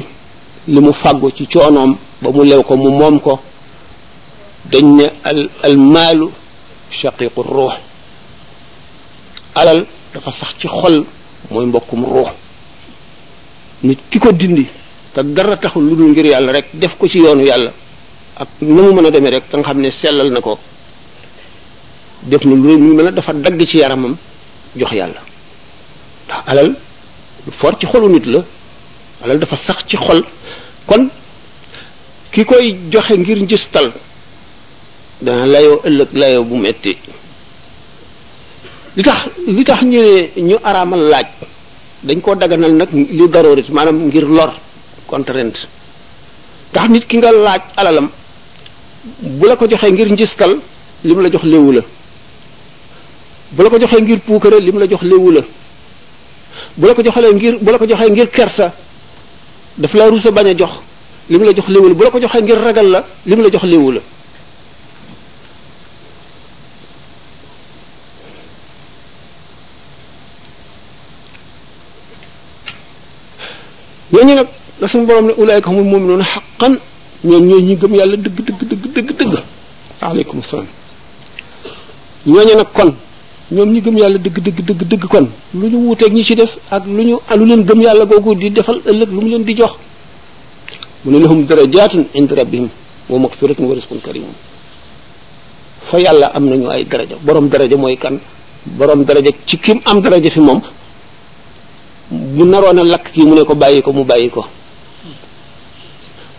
li 0.73 0.81
mu 0.87 0.93
fàggu 0.93 1.27
ci 1.37 1.45
coonoom 1.53 1.97
ba 2.23 2.29
mu 2.31 2.43
lew 2.47 2.63
ko 2.63 2.77
mu 2.77 2.91
moom 3.01 3.17
ko 3.27 3.35
dañ 4.71 4.85
ne 4.99 5.07
al 5.31 5.41
al 5.67 5.75
maalu 5.77 6.27
shaqiqu 6.99 7.41
ruux 7.43 7.75
alal 9.59 9.81
dafa 10.15 10.31
sax 10.31 10.51
ci 10.61 10.67
xol 10.71 10.97
mooy 11.51 11.67
mbokkum 11.67 12.03
ruux 12.07 12.31
nit 13.85 13.99
ki 14.11 14.19
ko 14.19 14.33
dindi 14.33 14.65
te 15.13 15.21
dara 15.37 15.57
taxul 15.57 15.83
lu 15.85 15.95
dul 15.97 16.09
ngir 16.11 16.25
yàlla 16.33 16.53
rek 16.53 16.67
def 16.73 16.97
ko 16.99 17.09
ci 17.09 17.19
yoonu 17.19 17.45
yàlla 17.45 17.73
ak 18.41 18.49
na 18.61 18.81
mu 18.83 18.93
mën 18.95 19.07
a 19.07 19.11
demee 19.11 19.31
rek 19.31 19.45
te 19.51 19.61
xam 19.63 19.79
ne 19.81 19.91
sellal 19.91 20.31
na 20.33 20.41
ko 20.41 20.59
def 22.31 22.43
na 22.45 22.55
lu 22.63 22.79
mu 22.79 22.95
mën 22.97 23.09
a 23.09 23.11
dafa 23.13 23.33
dagg 23.33 23.61
ci 23.67 23.77
yaramam 23.79 24.17
jox 24.79 24.93
yàlla 25.01 25.21
ndax 26.27 26.41
alal 26.49 26.69
lu 27.45 27.51
ci 27.79 27.87
xolu 27.87 28.09
nit 28.09 28.27
la 28.33 28.41
alal 29.23 29.39
dafa 29.39 29.57
sax 29.57 29.79
ci 29.89 29.97
xol 29.97 30.21
kon 30.89 31.03
ki 32.33 32.43
koy 32.49 32.67
joxe 32.91 33.15
ngir 33.21 33.39
njistal 33.43 33.89
dana 35.25 35.45
layo 35.55 35.73
ëllëg 35.89 36.11
layoo 36.21 36.45
bu 36.45 36.57
metti 36.57 36.97
li 38.97 39.03
tax 39.03 39.21
li 39.57 39.63
tax 39.69 39.81
ñu 39.91 40.01
ne 40.03 40.15
ñu 40.49 40.57
araamal 40.69 41.01
laaj 41.13 41.27
dañ 42.03 42.21
koo 42.21 42.35
daganal 42.35 42.73
nag 42.81 42.91
li 43.19 43.25
daroorit 43.35 43.69
maanaam 43.77 43.97
ngir 44.09 44.27
lor 44.37 44.53
contrainte 45.11 45.61
ndax 46.73 46.87
nit 46.93 47.05
ki 47.09 47.17
nga 47.19 47.31
laaj 47.45 47.63
alalam 47.81 48.09
bu 49.39 49.45
la 49.49 49.55
ko 49.59 49.65
joxee 49.71 49.91
ngir 49.95 50.09
njiskal 50.15 50.53
li 51.07 51.13
mu 51.15 51.21
la 51.23 51.29
jox 51.33 51.45
léwu 51.53 51.71
la 51.77 51.83
bu 53.55 53.61
la 53.65 53.71
ko 53.73 53.79
joxee 53.81 54.01
ngir 54.05 54.19
puukare 54.27 54.57
li 54.65 54.71
la 54.83 54.87
jox 54.91 55.03
léwu 55.11 55.31
bu 56.79 56.85
la 56.87 56.95
ko 56.97 57.03
joxalee 57.05 57.33
ngir 57.37 57.55
bu 57.63 57.69
la 57.73 57.79
ko 57.81 57.87
joxee 57.91 58.11
ngir 58.13 58.29
kersa 58.37 58.67
daf 59.81 59.93
la 59.99 60.05
rusa 60.13 60.31
bañ 60.37 60.47
a 60.51 60.55
jox 60.61 60.73
li 61.31 61.37
mu 61.39 61.45
la 61.49 61.53
jox 61.57 61.67
léwu 61.75 61.87
la 61.91 61.95
bu 61.99 62.03
la 62.05 62.11
ko 62.13 62.19
joxee 62.23 62.43
ngir 62.45 62.59
ragal 62.67 62.89
la 62.95 63.01
li 63.29 63.35
mu 63.37 63.43
la 63.45 63.49
jox 63.55 63.65
léwu 63.73 63.91
la 63.97 64.01
ñooñu 74.13 74.35
nag 74.35 74.47
la 74.81 74.87
suñu 74.89 75.05
borom 75.07 75.27
ne 75.27 75.33
ulaayka 75.37 75.69
humul 75.71 75.85
muminuuna 75.87 76.25
xaqan 76.25 76.79
ñoom 77.25 77.45
ñooy 77.47 77.63
ñi 77.63 77.77
gëm 77.77 77.95
yàlla 77.97 78.17
dëgg 78.17 78.37
dëgg 78.39 78.61
dëgg 78.69 78.85
dëgg 78.95 79.11
dëgg 79.19 79.35
aleykum 80.01 80.43
salaam 80.43 80.67
ñooñu 82.27 82.55
nag 82.57 82.69
kon 82.73 82.95
ñoom 83.51 83.71
ñi 83.73 83.81
gëm 83.81 83.97
yàlla 83.99 84.19
dëgg 84.19 84.39
dëgg 84.43 84.61
dëgg 84.65 84.83
dëgg 84.87 85.05
kon 85.07 85.27
lu 85.55 85.67
ñu 85.69 85.77
wuuteeg 85.89 86.13
ñi 86.13 86.23
ci 86.25 86.35
des 86.37 86.53
ak 86.71 86.85
lu 86.87 87.03
ñu 87.03 87.19
lu 87.37 87.45
leen 87.45 87.65
gëm 87.65 87.81
yàlla 87.83 88.05
googu 88.05 88.35
di 88.37 88.51
defal 88.53 88.81
ëllëg 88.87 89.11
lu 89.11 89.21
mu 89.21 89.29
leen 89.29 89.43
di 89.45 89.55
jox 89.57 89.73
mu 91.05 91.11
ne 91.11 91.19
lahum 91.25 91.45
darajaatun 91.47 92.07
inda 92.15 92.35
rabbihim 92.37 92.69
wa 93.11 93.19
magfiratun 93.19 93.67
wa 93.67 93.75
rizqun 93.75 94.01
karim 94.01 94.23
fa 95.91 95.99
yàlla 95.99 96.31
am 96.33 96.45
nañu 96.49 96.71
ay 96.71 96.85
daraja 96.87 97.17
boroom 97.23 97.49
daraja 97.49 97.77
mooy 97.77 97.97
kan 97.97 98.19
borom 98.79 99.03
daraja 99.05 99.31
ci 99.47 99.57
kim 99.59 99.81
am 99.85 100.01
daraja 100.01 100.31
fi 100.31 100.39
moom 100.41 100.63
bu 102.37 102.45
naroon 102.53 102.77
a 102.81 102.85
lakk 102.93 103.07
kii 103.17 103.25
mu 103.29 103.35
ne 103.35 103.43
ko 103.49 103.55
bàyyi 103.63 103.81
ko 103.87 103.91
mu 103.97 104.05
bàyyi 104.11 104.29
ko 104.37 104.43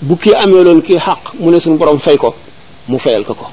bu 0.08 0.14
kii 0.22 0.36
amee 0.44 0.64
loon 0.66 0.80
kii 0.86 1.00
xaq 1.06 1.22
mu 1.42 1.50
ne 1.52 1.58
suñu 1.60 1.78
borom 1.82 2.00
fay 2.00 2.18
ko 2.18 2.30
mu 2.90 2.98
fayal 3.04 3.24
ko 3.26 3.34
ko 3.34 3.46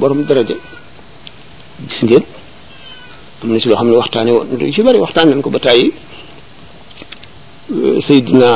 borom 0.00 0.20
daraja 0.26 0.56
gis 1.88 2.00
ngeen 2.02 2.24
am 3.42 3.48
na 3.52 3.58
ci 3.60 3.68
loo 3.68 3.78
xam 3.78 3.86
ne 3.88 3.96
waxtaane 4.02 4.30
woon 4.36 4.48
ci 4.74 4.82
bari 4.86 4.98
waxtaan 4.98 5.40
ko 5.42 5.50
ba 5.54 5.58
tàyyi 5.58 5.92
euh, 7.74 8.02
Seydina 8.02 8.50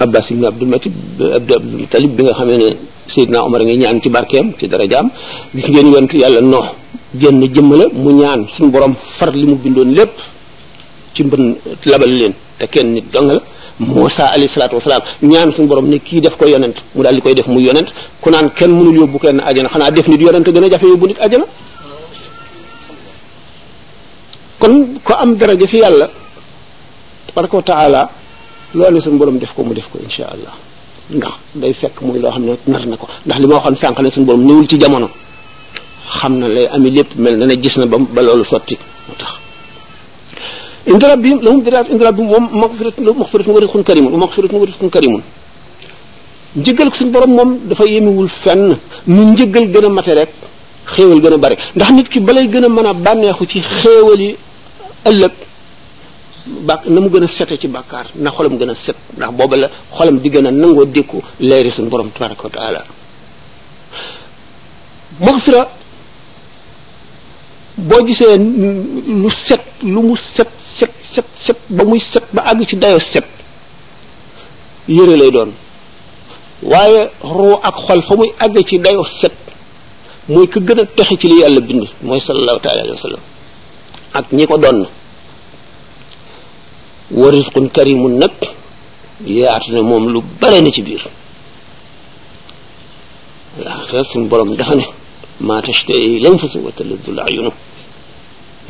Abbas 0.00 0.26
ibn 0.30 0.44
Abdul 0.44 0.68
Matib 0.68 0.92
Abdul 1.38 1.54
Abdul 1.56 1.88
Talib 1.92 2.12
bi 2.16 2.22
nga 2.24 2.34
xamee 2.34 2.58
ne 2.58 2.68
Seydina 3.14 3.44
Omar 3.46 3.60
a 3.60 3.64
ngi 3.64 3.76
ñaan 3.78 4.02
ci 4.02 4.08
barkeem 4.10 4.46
ci 4.58 4.66
darajaam 4.66 5.06
gis 5.54 5.66
ngeen 5.68 5.86
yonent 5.92 6.12
yàlla 6.18 6.40
noox 6.42 6.68
génn 7.16 7.42
jëmm 7.42 7.74
la 7.76 7.86
mu 7.92 8.12
ñaan 8.12 8.46
suñu 8.48 8.70
borom 8.70 8.94
far 9.18 9.30
li 9.34 9.46
mu 9.46 9.56
bindoon 9.56 9.92
lépp 9.94 10.12
ci 11.14 11.24
mbën 11.24 11.56
labal 11.86 12.08
leen 12.18 12.32
te 12.58 12.66
kenn 12.66 12.92
nit 12.92 13.04
dong 13.12 13.32
la 13.32 13.40
Muusa 13.80 14.26
alayhi 14.28 14.48
salaatu 14.48 14.74
wasalaam 14.76 15.02
ñaan 15.22 15.50
suñ 15.52 15.66
borom 15.66 15.88
ne 15.88 15.98
kii 15.98 16.20
def 16.20 16.36
ko 16.36 16.46
yonent 16.46 16.74
mu 16.94 17.02
daal 17.02 17.14
di 17.14 17.20
koy 17.22 17.34
def 17.34 17.46
mu 17.48 17.58
yonent 17.60 17.88
ku 18.20 18.30
naan 18.30 18.50
kenn 18.52 18.70
mënul 18.70 18.94
yóbbu 18.94 19.18
kenn 19.18 19.40
ajana 19.40 19.68
xanaa 19.68 19.90
def 19.90 20.06
nit 20.06 20.20
yonent 20.20 20.46
gën 20.48 20.62
a 20.64 20.68
jafe 20.70 20.82
yóbbu 20.86 21.06
nit 21.08 21.20
ajana 21.20 21.44
kon 24.60 24.74
ko 25.02 25.12
am 25.14 25.34
daraja 25.36 25.66
fi 25.66 25.78
yàlla 25.78 26.08
tabaraka 27.26 27.56
wa 27.56 27.62
taala 27.62 28.10
loolu 28.74 28.94
ne 28.94 29.00
suñu 29.00 29.16
borom 29.18 29.38
def 29.38 29.52
ko 29.54 29.62
mu 29.62 29.72
def 29.74 29.88
ko 29.90 29.98
insha 30.04 30.26
allah 30.30 30.54
ndax 31.10 31.32
day 31.54 31.72
fekk 31.72 32.02
muy 32.02 32.20
loo 32.20 32.30
xam 32.30 32.44
ne 32.44 32.54
nar 32.66 32.86
na 32.86 32.96
ko 32.96 33.08
ndax 33.26 33.38
li 33.40 33.46
ma 33.46 33.54
waxoon 33.54 33.76
sànq 33.76 33.98
ne 33.98 34.10
suñu 34.10 34.26
borom 34.26 34.44
néewul 34.44 34.68
ci 34.68 34.78
jamono 34.78 35.08
xam 36.18 36.38
na 36.40 36.48
lay 36.48 36.66
ami 36.74 36.90
lépp 36.90 37.14
mel 37.16 37.36
na 37.38 37.46
ne 37.46 37.54
gis 37.62 37.76
na 37.78 37.86
ba 37.86 37.96
ba 37.98 38.20
loolu 38.22 38.44
sotti 38.44 38.76
moo 39.08 39.14
tax 39.20 39.30
inda 40.90 41.06
rabbihim 41.12 41.38
lahum 41.46 41.60
darajaatun 41.64 41.92
inda 41.94 42.04
rabbihim 42.10 42.28
wa 42.32 42.38
maghfiratun 42.62 43.02
wa 43.56 43.60
rizqun 43.62 43.82
karimun 43.88 44.12
wa 44.14 44.18
maghfiratun 44.26 44.58
wa 44.62 44.66
rizqun 44.68 44.90
karimun 44.96 45.22
njëgal 46.60 46.88
ko 46.90 46.96
suñu 46.98 47.12
borom 47.14 47.30
moom 47.38 47.50
dafa 47.68 47.84
yemewul 47.94 48.28
fenn 48.42 48.64
nu 49.14 49.20
njëgal 49.32 49.64
gën 49.72 49.86
a 49.86 49.88
mate 49.88 50.12
rek 50.18 50.30
xéewal 50.94 51.20
gën 51.22 51.34
a 51.34 51.38
bari 51.44 51.56
ndax 51.76 51.90
nit 51.96 52.08
ki 52.12 52.18
balay 52.28 52.46
gën 52.52 52.64
a 52.64 52.68
mën 52.76 52.86
a 52.90 52.92
bànneexu 53.04 53.46
ci 53.50 53.60
xéewal 53.78 54.20
yi 54.24 54.32
ëllëg 55.08 55.32
bàkk 56.68 56.82
na 56.92 56.98
mu 57.02 57.08
gën 57.12 57.24
a 57.26 57.28
sete 57.36 57.54
ci 57.60 57.68
bàkkaar 57.76 58.06
na 58.22 58.28
xolam 58.34 58.54
gën 58.60 58.70
a 58.72 58.74
set 58.74 58.96
ndax 59.16 59.30
booba 59.38 59.56
la 59.62 59.68
xolam 59.96 60.16
di 60.22 60.28
gën 60.34 60.46
a 60.48 60.50
nangoo 60.50 60.84
dékku 60.94 61.18
leeri 61.48 61.70
suñu 61.76 61.88
borom 61.92 62.10
tabaraka 62.14 62.42
wa 62.46 62.50
taala 62.56 62.80
maxfira 65.26 65.62
bo 67.88 67.98
gisé 68.06 68.28
lu 69.24 69.30
set 69.30 69.62
lu 69.82 70.00
mu 70.08 70.16
set 70.16 70.48
set 70.76 70.92
set 71.12 71.24
set 71.44 71.58
ba 71.72 71.84
muy 71.84 72.00
set 72.00 72.24
ba 72.32 72.40
ag 72.50 72.60
ci 72.68 72.76
dayo 72.76 72.98
set 73.00 73.24
yére 74.88 75.14
lay 75.20 75.30
doon 75.30 75.50
waye 76.70 77.02
ru 77.36 77.54
ak 77.68 77.74
xol 77.86 78.00
fa 78.06 78.14
muy 78.16 78.30
ag 78.44 78.52
ci 78.68 78.76
dayo 78.84 79.04
set 79.20 79.32
moy 80.28 80.46
ke 80.48 80.58
gën 80.66 80.80
a 80.80 80.84
ci 81.20 81.26
li 81.28 81.36
yàlla 81.40 81.60
bind 81.68 81.86
moy 82.02 82.20
sallallahu 82.26 82.58
taala 82.64 82.80
alihi 82.84 82.92
wa 82.98 83.02
sallam 83.06 83.22
ak 84.18 84.26
ñi 84.36 84.44
ko 84.50 84.56
doon 84.62 84.78
wa 87.20 87.26
risqun 87.32 87.66
karimun 87.74 88.14
nak 88.20 88.38
yaatu 89.26 89.68
na 89.72 89.80
moom 89.88 90.04
lu 90.12 90.20
bare 90.40 90.58
na 90.60 90.70
ci 90.74 90.82
biir 90.86 91.00
la 93.64 93.72
xassum 93.88 94.28
borom 94.30 94.50
dafa 94.58 94.74
ne 94.78 94.84
maa 95.46 95.60
tashtai 95.64 96.18
lanfusu 96.22 96.58
wa 96.64 96.70
taladdu 96.76 97.12
l 97.18 97.20
ayunu 97.26 97.52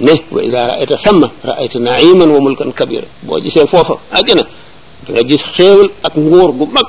ne 0.03 0.13
wa 0.33 0.41
ida 0.47 0.61
raayta 0.73 0.97
samma 1.05 1.27
raayta 1.49 1.79
naiman 1.89 2.31
wa 2.35 2.41
mulkan 2.47 2.71
kabira 2.79 3.07
boo 3.27 3.39
gisee 3.45 3.67
foofa 3.73 3.95
àjjana 4.19 4.45
da 5.05 5.09
nga 5.13 5.23
gis 5.31 5.43
xéewal 5.57 5.89
ak 6.07 6.15
nguur 6.25 6.51
gu 6.59 6.65
mag 6.77 6.89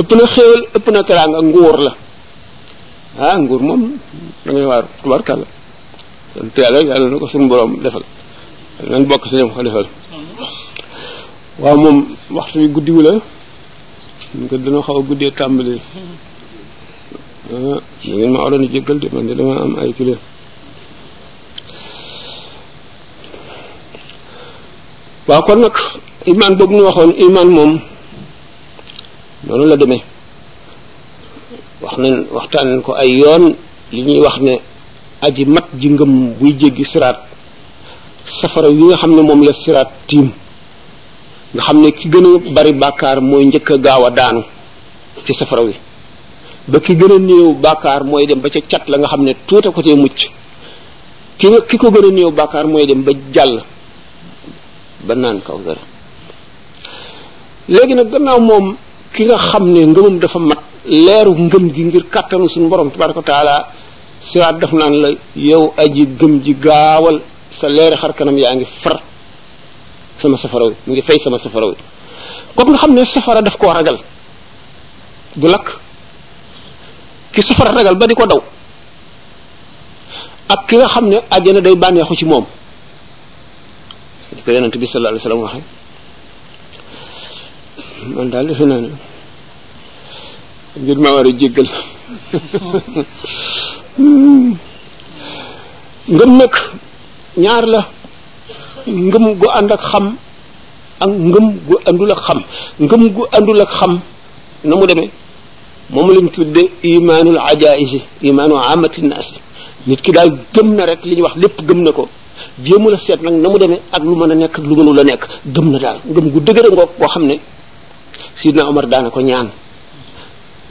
ëpp 0.00 0.10
na 0.16 0.24
xéewal 0.34 0.62
ëpp 0.76 0.86
na 0.94 1.00
teraanga 1.08 1.40
nguur 1.48 1.76
la 1.86 1.92
ah 3.26 3.36
nguur 3.42 3.62
moom 3.68 3.82
da 4.44 4.48
ngay 4.52 4.66
waar 4.70 4.84
tubarkàlla 5.02 5.46
kon 6.34 6.48
teela 6.54 6.78
yàlla 6.88 7.06
na 7.10 7.16
ko 7.22 7.26
suñu 7.32 7.48
boroom 7.50 7.72
defal 7.84 8.02
nañ 8.92 9.02
bokk 9.10 9.24
si 9.28 9.34
ñoom 9.36 9.50
ko 9.54 9.60
defal 9.64 9.86
waaw 11.62 11.76
moom 11.84 11.98
waxtu 12.38 12.56
wi 12.62 12.68
guddiwu 12.74 13.00
la 13.06 13.12
ñu 14.38 14.46
ko 14.50 14.56
dina 14.62 14.78
xaw 14.86 14.98
a 15.00 15.02
guddee 15.08 15.32
tàmbali 15.38 15.76
ñu 15.78 15.80
ah, 17.76 17.78
ngeen 18.04 18.30
ma 18.34 18.38
waroon 18.44 18.64
a 18.66 18.68
jéggal 18.72 18.98
de 19.02 19.08
man 19.12 19.26
de 19.28 19.34
dama 19.38 19.54
am 19.64 19.74
ay 19.82 19.92
kile 19.98 20.16
waaw 25.30 25.46
kon 25.46 25.60
nag 25.62 25.76
imaan 26.26 26.58
boobu 26.58 26.74
ñu 26.76 26.82
waxoon 26.90 27.12
imaan 27.14 27.48
moom 27.54 27.72
noonu 29.46 29.64
la 29.70 29.76
deme 29.78 29.98
wax 31.82 31.94
nañ 32.02 32.14
waxtaan 32.36 32.68
ko 32.86 32.90
ay 33.02 33.10
yoon 33.22 33.44
li 33.94 34.00
ñuy 34.06 34.20
wax 34.26 34.36
ne 34.46 34.54
aji 35.26 35.42
mat 35.54 35.66
ji 35.80 35.88
ngëm 35.94 36.12
buy 36.38 36.52
jéggi 36.60 36.84
siraat 36.92 37.18
safara 38.40 38.68
yi 38.74 38.82
nga 38.86 38.96
xam 39.00 39.12
ne 39.16 39.22
moom 39.28 39.40
la 39.46 39.52
siraat 39.62 39.90
tiim 40.08 40.26
nga 41.54 41.62
xam 41.66 41.78
ne 41.82 41.88
ki 41.98 42.06
gën 42.12 42.26
a 42.28 42.30
bari 42.56 42.72
bàkkaar 42.82 43.18
mooy 43.28 43.44
njëkk 43.48 43.68
a 43.74 43.76
gaaw 43.84 44.02
a 44.08 44.10
daanu 44.18 44.42
ci 45.24 45.32
safara 45.40 45.62
wi 45.66 45.74
ba 46.70 46.76
ki 46.84 46.92
gën 46.98 47.12
a 47.14 47.16
néew 47.28 47.50
bàkkaar 47.64 48.02
mooy 48.10 48.24
dem 48.28 48.40
ba 48.42 48.48
ca 48.54 48.60
cat 48.70 48.84
la 48.90 48.96
nga 49.00 49.08
xam 49.10 49.22
ne 49.26 49.32
tuuta 49.46 49.68
ko 49.74 49.80
tee 49.86 49.94
mucc 50.02 50.18
ki 51.38 51.46
ki 51.68 51.76
ko 51.82 51.86
gën 51.94 52.06
a 52.08 52.10
néew 52.16 52.30
bàkkaar 52.38 52.66
mooy 52.72 52.84
dem 52.90 53.02
ba 53.06 53.12
jàll 53.36 53.56
ba 55.06 55.14
naan 55.16 55.40
kaw 55.40 55.56
dara 55.64 55.80
léegi 57.68 57.94
nag 57.94 58.08
gannaaw 58.12 58.40
moom 58.40 58.76
ki 59.14 59.24
nga 59.24 59.36
xam 59.38 59.64
ne 59.72 59.80
ngëmam 59.90 60.18
dafa 60.18 60.38
mat 60.38 60.58
leeru 60.84 61.32
ngëm 61.38 61.64
gi 61.74 61.82
ngir 61.84 62.04
kàttanu 62.12 62.48
suñu 62.48 62.68
borom 62.68 62.90
tabaraka 62.90 63.22
taala 63.22 63.56
siraat 64.28 64.58
daf 64.60 64.72
naan 64.72 64.94
la 65.02 65.08
yow 65.36 65.72
aji 65.76 66.04
gëm 66.18 66.42
ji 66.44 66.52
gaawal 66.64 67.16
sa 67.58 67.66
leeri 67.68 67.96
xar 67.96 68.12
kanam 68.14 68.36
yaa 68.38 68.54
ngi 68.54 68.66
far 68.82 68.96
sama 70.20 70.36
safara 70.38 70.64
wi 70.68 70.74
mu 70.86 70.90
ngi 70.92 71.02
fay 71.08 71.18
sama 71.18 71.38
safara 71.38 71.66
wi 71.66 71.74
ko 72.54 72.60
nga 72.64 72.78
xam 72.82 72.92
ne 72.94 73.02
safara 73.04 73.40
daf 73.42 73.56
koo 73.56 73.72
ragal 73.72 73.96
du 75.40 75.46
lakk 75.48 75.66
ki 77.32 77.40
safara 77.48 77.70
ragal 77.72 77.96
ba 77.96 78.06
di 78.06 78.14
ko 78.14 78.26
daw 78.26 78.40
ak 80.52 80.60
ki 80.68 80.76
nga 80.76 80.88
xam 80.94 81.06
ne 81.12 81.18
àjjana 81.34 81.60
day 81.64 81.74
bànneexu 81.82 82.16
ci 82.20 82.24
moom 82.26 82.44
ci 84.40 84.44
ko 84.46 84.50
yonent 84.56 84.74
bi 84.80 84.86
sallallahu 84.86 85.12
alayhi 85.12 85.22
wasallam 85.22 85.42
waxe 85.44 85.62
man 88.16 88.26
daal 88.32 88.46
defe 88.48 88.64
naa 88.70 88.80
ne 90.84 90.94
ma 91.02 91.10
war 91.16 91.26
a 91.26 91.32
jéggal 91.40 91.68
ngëm 96.16 96.30
nag 96.40 96.54
ñaar 97.42 97.64
la 97.74 97.80
ngëm 99.10 99.26
gu 99.40 99.46
ànd 99.58 99.70
xam 99.90 100.06
ak 101.04 101.10
ngëm 101.30 101.46
gu 101.66 101.74
àndul 101.88 102.12
ak 102.14 102.20
xam 102.26 102.38
ngëm 102.82 103.02
gu 103.14 103.22
àndul 103.36 103.60
ak 103.64 103.72
xam 103.78 103.92
na 104.68 104.72
mu 104.78 104.86
demee 104.90 105.10
moom 105.92 106.08
lañ 106.14 106.26
tudde 106.34 106.62
imaanul 106.90 107.38
ajaïsi 107.50 107.98
imaanu 108.28 108.54
amati 108.72 109.00
naas 109.10 109.28
nit 109.86 110.00
ki 110.04 110.10
daal 110.16 110.30
gëm 110.54 110.68
na 110.76 110.82
rek 110.90 111.02
li 111.04 111.14
ñuy 111.14 111.24
wax 111.26 111.34
lépp 111.42 111.58
gëm 111.68 111.80
na 111.84 111.92
ko 111.98 112.04
jéemul 112.62 112.90
la 112.92 112.98
seet 112.98 113.18
nag 113.22 113.34
na 113.34 113.48
mu 113.48 113.58
demee 113.58 113.80
ak 113.92 114.02
lu 114.02 114.14
mën 114.16 114.30
a 114.30 114.34
nekk 114.34 114.54
ak 114.58 114.64
lu 114.64 114.74
mënul 114.74 114.98
a 115.00 115.04
nekk 115.04 115.28
gëm 115.44 115.70
na 115.70 115.78
daal 115.78 115.96
ngëm 116.06 116.30
gu 116.30 116.40
dëgëre 116.40 116.68
ngoog 116.70 116.90
koo 116.98 117.08
xam 117.08 117.26
ne 117.26 117.38
sidna 118.36 118.68
Omar 118.68 118.86
daana 118.86 119.10
ko 119.10 119.20
ñaan 119.20 119.48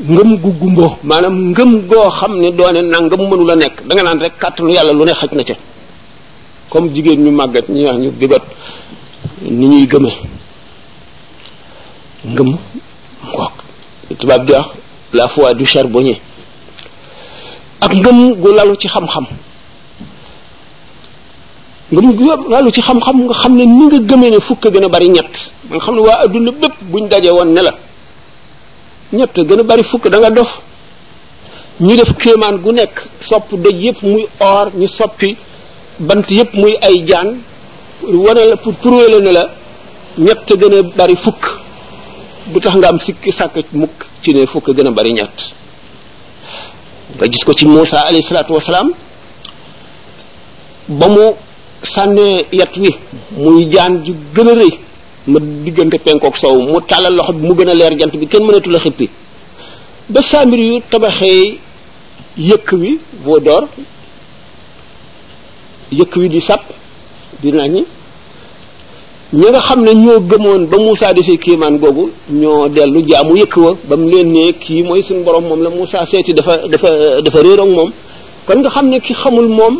ngëm 0.08 0.38
gu 0.38 0.52
gumbo 0.60 0.98
maanaam 1.04 1.36
ngëm 1.52 1.88
goo 1.88 2.10
xam 2.12 2.40
ne 2.40 2.52
doone 2.52 2.82
nangam 2.82 3.20
mënul 3.22 3.52
a 3.52 3.56
nekk 3.56 3.82
danga 3.88 4.02
nga 4.02 4.04
naan 4.04 4.20
rek 4.22 4.38
kàttanu 4.38 4.70
yàlla 4.72 4.94
lu 4.94 5.06
ne 5.06 5.14
xaj 5.14 5.32
na 5.34 5.44
ca 5.44 5.54
comme 6.70 6.94
jigéen 6.94 7.24
ñu 7.24 7.32
màggat 7.32 7.66
ñu 7.70 7.84
wax 7.86 7.98
ñu 7.98 8.12
bigot 8.20 8.44
ni 9.42 9.66
ñuy 9.68 9.88
gëme 9.88 10.10
ngëm 12.32 12.50
ngoog 13.34 13.52
tubaab 14.20 14.46
di 14.46 14.52
wax 14.54 14.66
la 15.14 15.28
foi 15.28 15.56
du 15.56 15.66
ak 17.82 17.92
ngëm 17.94 18.34
gu 18.36 18.48
lalu 18.54 18.76
ci 18.78 18.88
xam-xam 18.88 19.26
nga 21.91 22.60
lu 22.62 22.69
ci 22.72 22.81
xam-xam 22.81 23.17
nga 23.25 23.34
xam 23.34 23.55
ne 23.58 23.65
ni 23.65 23.84
nga 23.86 24.00
gëmee 24.10 24.29
ne 24.31 24.39
fukk 24.39 24.63
gën 24.72 24.84
a 24.86 24.89
bari 24.89 25.10
ñett 25.10 25.50
ma 25.69 25.75
nga 25.75 25.81
xam 25.84 25.96
ne 25.96 26.01
waa 26.01 26.19
adduna 26.24 26.51
bépp 26.51 26.74
buñ 26.91 27.08
daje 27.10 27.29
woon 27.31 27.50
ne 27.53 27.62
la 27.62 27.74
ñett 29.13 29.36
gën 29.41 29.60
a 29.60 29.63
bari 29.63 29.84
fukk 29.84 30.08
da 30.08 30.19
nga 30.19 30.29
ñu 31.79 31.96
def 31.96 32.13
kéemaan 32.17 32.58
gu 32.58 32.72
nekk 32.72 32.96
sopp 33.27 33.50
doj 33.53 33.74
yépp 33.84 34.03
muy 34.03 34.25
ñu 34.77 34.88
soppi 34.88 35.36
bant 36.00 36.27
yépp 36.29 36.53
muy 36.53 36.77
ay 36.81 37.03
jaan 37.08 37.36
wane 38.03 38.43
la 38.50 38.55
pour 38.58 38.74
ñett 40.17 40.48
gën 40.60 40.74
a 40.77 40.84
bari 40.96 41.15
fukk 41.15 41.43
du 42.48 42.60
tax 42.60 42.75
nga 42.75 42.88
am 42.89 43.00
sikki 43.00 43.31
sàkk 43.31 43.65
mukk 43.72 44.05
ci 44.24 44.34
ne 44.36 44.46
fukk 44.46 44.65
gën 44.75 44.88
a 44.88 44.91
bari 44.91 45.13
ñett 45.13 45.38
nga 47.17 47.25
gis 47.27 47.43
ko 47.43 47.53
ci 47.53 47.65
Muusa 47.65 47.98
alayhi 48.01 48.22
salaatu 48.24 48.53
wasalaam 48.53 48.89
ba 50.88 51.08
mu 51.08 51.24
sànnee 51.84 52.46
yat 52.52 52.76
wi 52.78 52.90
muy 53.38 53.66
jaan 53.72 54.02
ju 54.06 54.14
gëna 54.36 54.54
reuy 54.56 54.70
ma 55.28 55.40
digënté 55.40 55.98
penko 55.98 56.28
ak 56.28 56.38
saw 56.38 56.56
mu 56.60 56.80
talal 56.88 57.14
loxo 57.16 57.34
mu 57.34 57.54
gëna 57.54 57.74
leer 57.74 57.94
jant 57.98 58.14
bi 58.16 58.28
kenn 58.28 58.44
mënatu 58.44 58.70
la 58.70 58.80
xippi 58.80 59.10
ba 60.10 60.22
samir 60.22 60.60
yu 60.60 60.82
tabaxé 60.90 61.54
yëk 62.38 62.72
wi 62.72 63.00
bo 63.26 63.40
dor 63.40 63.66
yëk 65.92 66.16
wi 66.16 66.30
di 66.30 66.42
sap 66.42 66.62
di 67.42 67.52
nañi 67.52 67.84
ñi 69.32 69.46
nga 69.50 69.60
xamné 69.62 69.94
ne 69.94 70.04
ñoo 70.06 70.20
gëmoon 70.22 70.66
ba 70.66 70.78
Moussa 70.78 71.14
defee 71.14 71.38
kéemaan 71.38 71.78
gogu 71.78 72.10
ñoo 72.32 72.68
dellu 72.70 73.04
jaamu 73.08 73.38
yëk 73.38 73.56
wa 73.58 73.76
bam 73.88 74.10
leen 74.10 74.32
ne 74.32 74.52
ki 74.54 74.84
moy 74.84 75.04
suñu 75.04 75.24
borom 75.24 75.48
mom 75.48 75.62
la 75.64 75.70
Moussa 75.70 76.06
séti 76.06 76.34
dafa 76.34 76.68
dafa 76.68 77.22
dafa 77.22 77.40
réeroog 77.42 77.70
mom 77.70 77.92
kon 78.46 78.60
nga 78.60 78.70
xamné 78.70 79.00
ki 79.00 79.14
xamul 79.14 79.48
mom. 79.48 79.78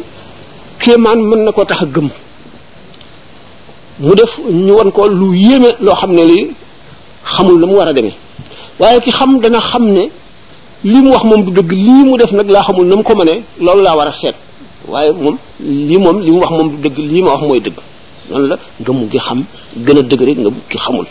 kéemaan 0.80 1.20
mën 1.30 1.40
na 1.46 1.52
ko 1.52 1.66
tax 1.66 1.84
a 1.84 1.86
gëm 1.86 2.08
mu 4.00 4.16
def 4.16 4.32
ñu 4.50 4.72
won 4.76 4.92
ko 4.92 5.08
lu 5.08 5.34
yéeme 5.38 5.70
loo 5.82 5.96
xam 5.96 6.12
ne 6.14 6.24
lii 6.26 6.48
xamul 7.36 7.60
la 7.60 7.66
mu 7.68 7.74
war 7.76 7.88
a 7.88 7.94
deme 7.94 8.12
waaye 8.80 9.00
ki 9.02 9.12
xam 9.12 9.40
dana 9.42 9.60
xam 9.60 9.84
ne 9.86 10.10
lii 10.84 11.02
mu 11.02 11.10
wax 11.12 11.24
moom 11.26 11.44
du 11.44 11.52
dëgg 11.52 11.72
lii 11.72 12.04
mu 12.10 12.18
def 12.18 12.32
nag 12.32 12.50
laa 12.50 12.64
xamul 12.64 12.86
na 12.88 12.96
mu 12.96 13.04
ko 13.04 13.14
mane 13.16 13.36
loolu 13.60 13.82
laa 13.84 13.96
war 13.98 14.08
a 14.08 14.14
seet 14.14 14.36
waaye 14.88 15.12
moom 15.12 15.36
lii 15.60 15.98
moom 15.98 16.18
li 16.26 16.32
mu 16.32 16.40
wax 16.40 16.50
moom 16.52 16.70
du 16.72 16.78
dëgg 16.90 16.98
lii 16.98 17.22
ma 17.24 17.32
wax 17.32 17.42
mooy 17.42 17.60
dëgg 17.60 17.78
noonu 18.30 18.48
la 18.48 18.58
gëmu 18.86 19.06
gi 19.12 19.20
xam 19.20 19.44
gën 19.86 19.98
a 20.00 20.02
dëgg 20.02 20.22
rek 20.28 20.38
nga 20.40 20.50
ki 20.70 20.78
xamul 20.78 21.06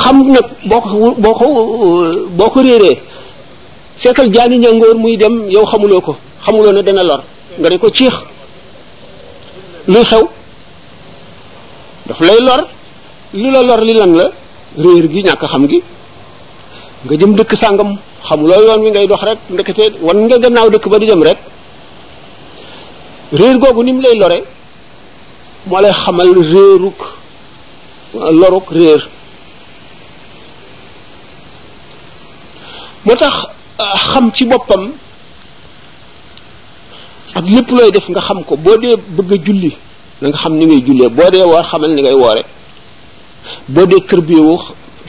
xam 0.00 0.16
nag 0.32 0.44
boo 0.70 0.80
ko 0.80 1.14
boo 1.18 1.34
ko 1.34 1.46
boo 2.36 2.50
ko 2.50 2.60
réeree 2.60 2.98
seetal 4.00 4.28
jaani 4.34 4.56
ñangoor 4.58 4.94
muy 4.96 5.16
dem 5.16 5.48
yow 5.50 5.64
xamuloo 5.66 6.00
ko 6.06 6.14
xamuloo 6.44 6.72
ne 6.72 6.82
dana 6.82 7.02
lor 7.02 7.20
nga 7.60 7.68
ne 7.70 7.78
ko 7.82 7.88
ciix 7.96 8.14
luy 9.92 10.04
xew 10.10 10.24
daf 12.08 12.20
lay 12.26 12.40
lor 12.46 12.60
lu 13.40 13.48
la 13.54 13.62
lor 13.68 13.80
li 13.88 13.92
lan 14.00 14.12
la 14.18 14.26
réer 14.84 15.06
gi 15.12 15.20
ñàkk 15.22 15.44
xam 15.52 15.64
gi 15.70 15.80
nga 17.04 17.14
jëm 17.20 17.32
dëkk 17.38 17.52
sàngam 17.62 17.90
xamuloo 18.28 18.64
yoon 18.66 18.82
wi 18.84 18.90
ngay 18.90 19.06
dox 19.10 19.22
rek 19.28 19.38
ndekete 19.52 19.84
wan 20.06 20.16
nga 20.26 20.36
gannaaw 20.42 20.68
dëkk 20.70 20.86
ba 20.92 20.98
du 21.00 21.06
jëm 21.10 21.22
rek 21.28 21.38
réer 23.38 23.56
googu 23.62 23.82
ni 23.82 23.92
mu 23.92 24.00
lay 24.02 24.16
lore 24.20 24.38
moo 25.66 25.80
lay 25.80 25.92
xamal 26.02 26.30
réeruk 26.52 26.98
loruk 28.40 28.66
réer 28.76 29.00
moo 33.04 33.16
tax 33.20 33.34
euh, 33.84 33.94
xam 34.12 34.26
ci 34.36 34.44
boppam 34.50 34.84
ak 37.34 37.44
lépp 37.48 37.70
looy 37.70 37.90
def 37.90 38.06
nga 38.08 38.20
xam 38.20 38.44
ko 38.44 38.56
boo 38.56 38.76
dee 38.76 38.96
bëgg 39.16 39.32
a 39.32 39.36
julli 39.44 39.72
na 40.20 40.28
nga 40.28 40.36
xam 40.38 40.54
ni 40.56 40.64
ngay 40.66 40.82
jullee 40.86 41.08
boo 41.10 41.30
dee 41.30 41.42
woor 41.50 41.64
xamal 41.70 41.90
ni 41.90 42.02
ngay 42.02 42.14
woore 42.14 42.42
boo 43.74 43.86
dee 43.86 44.00
tërbiyewoo 44.08 44.60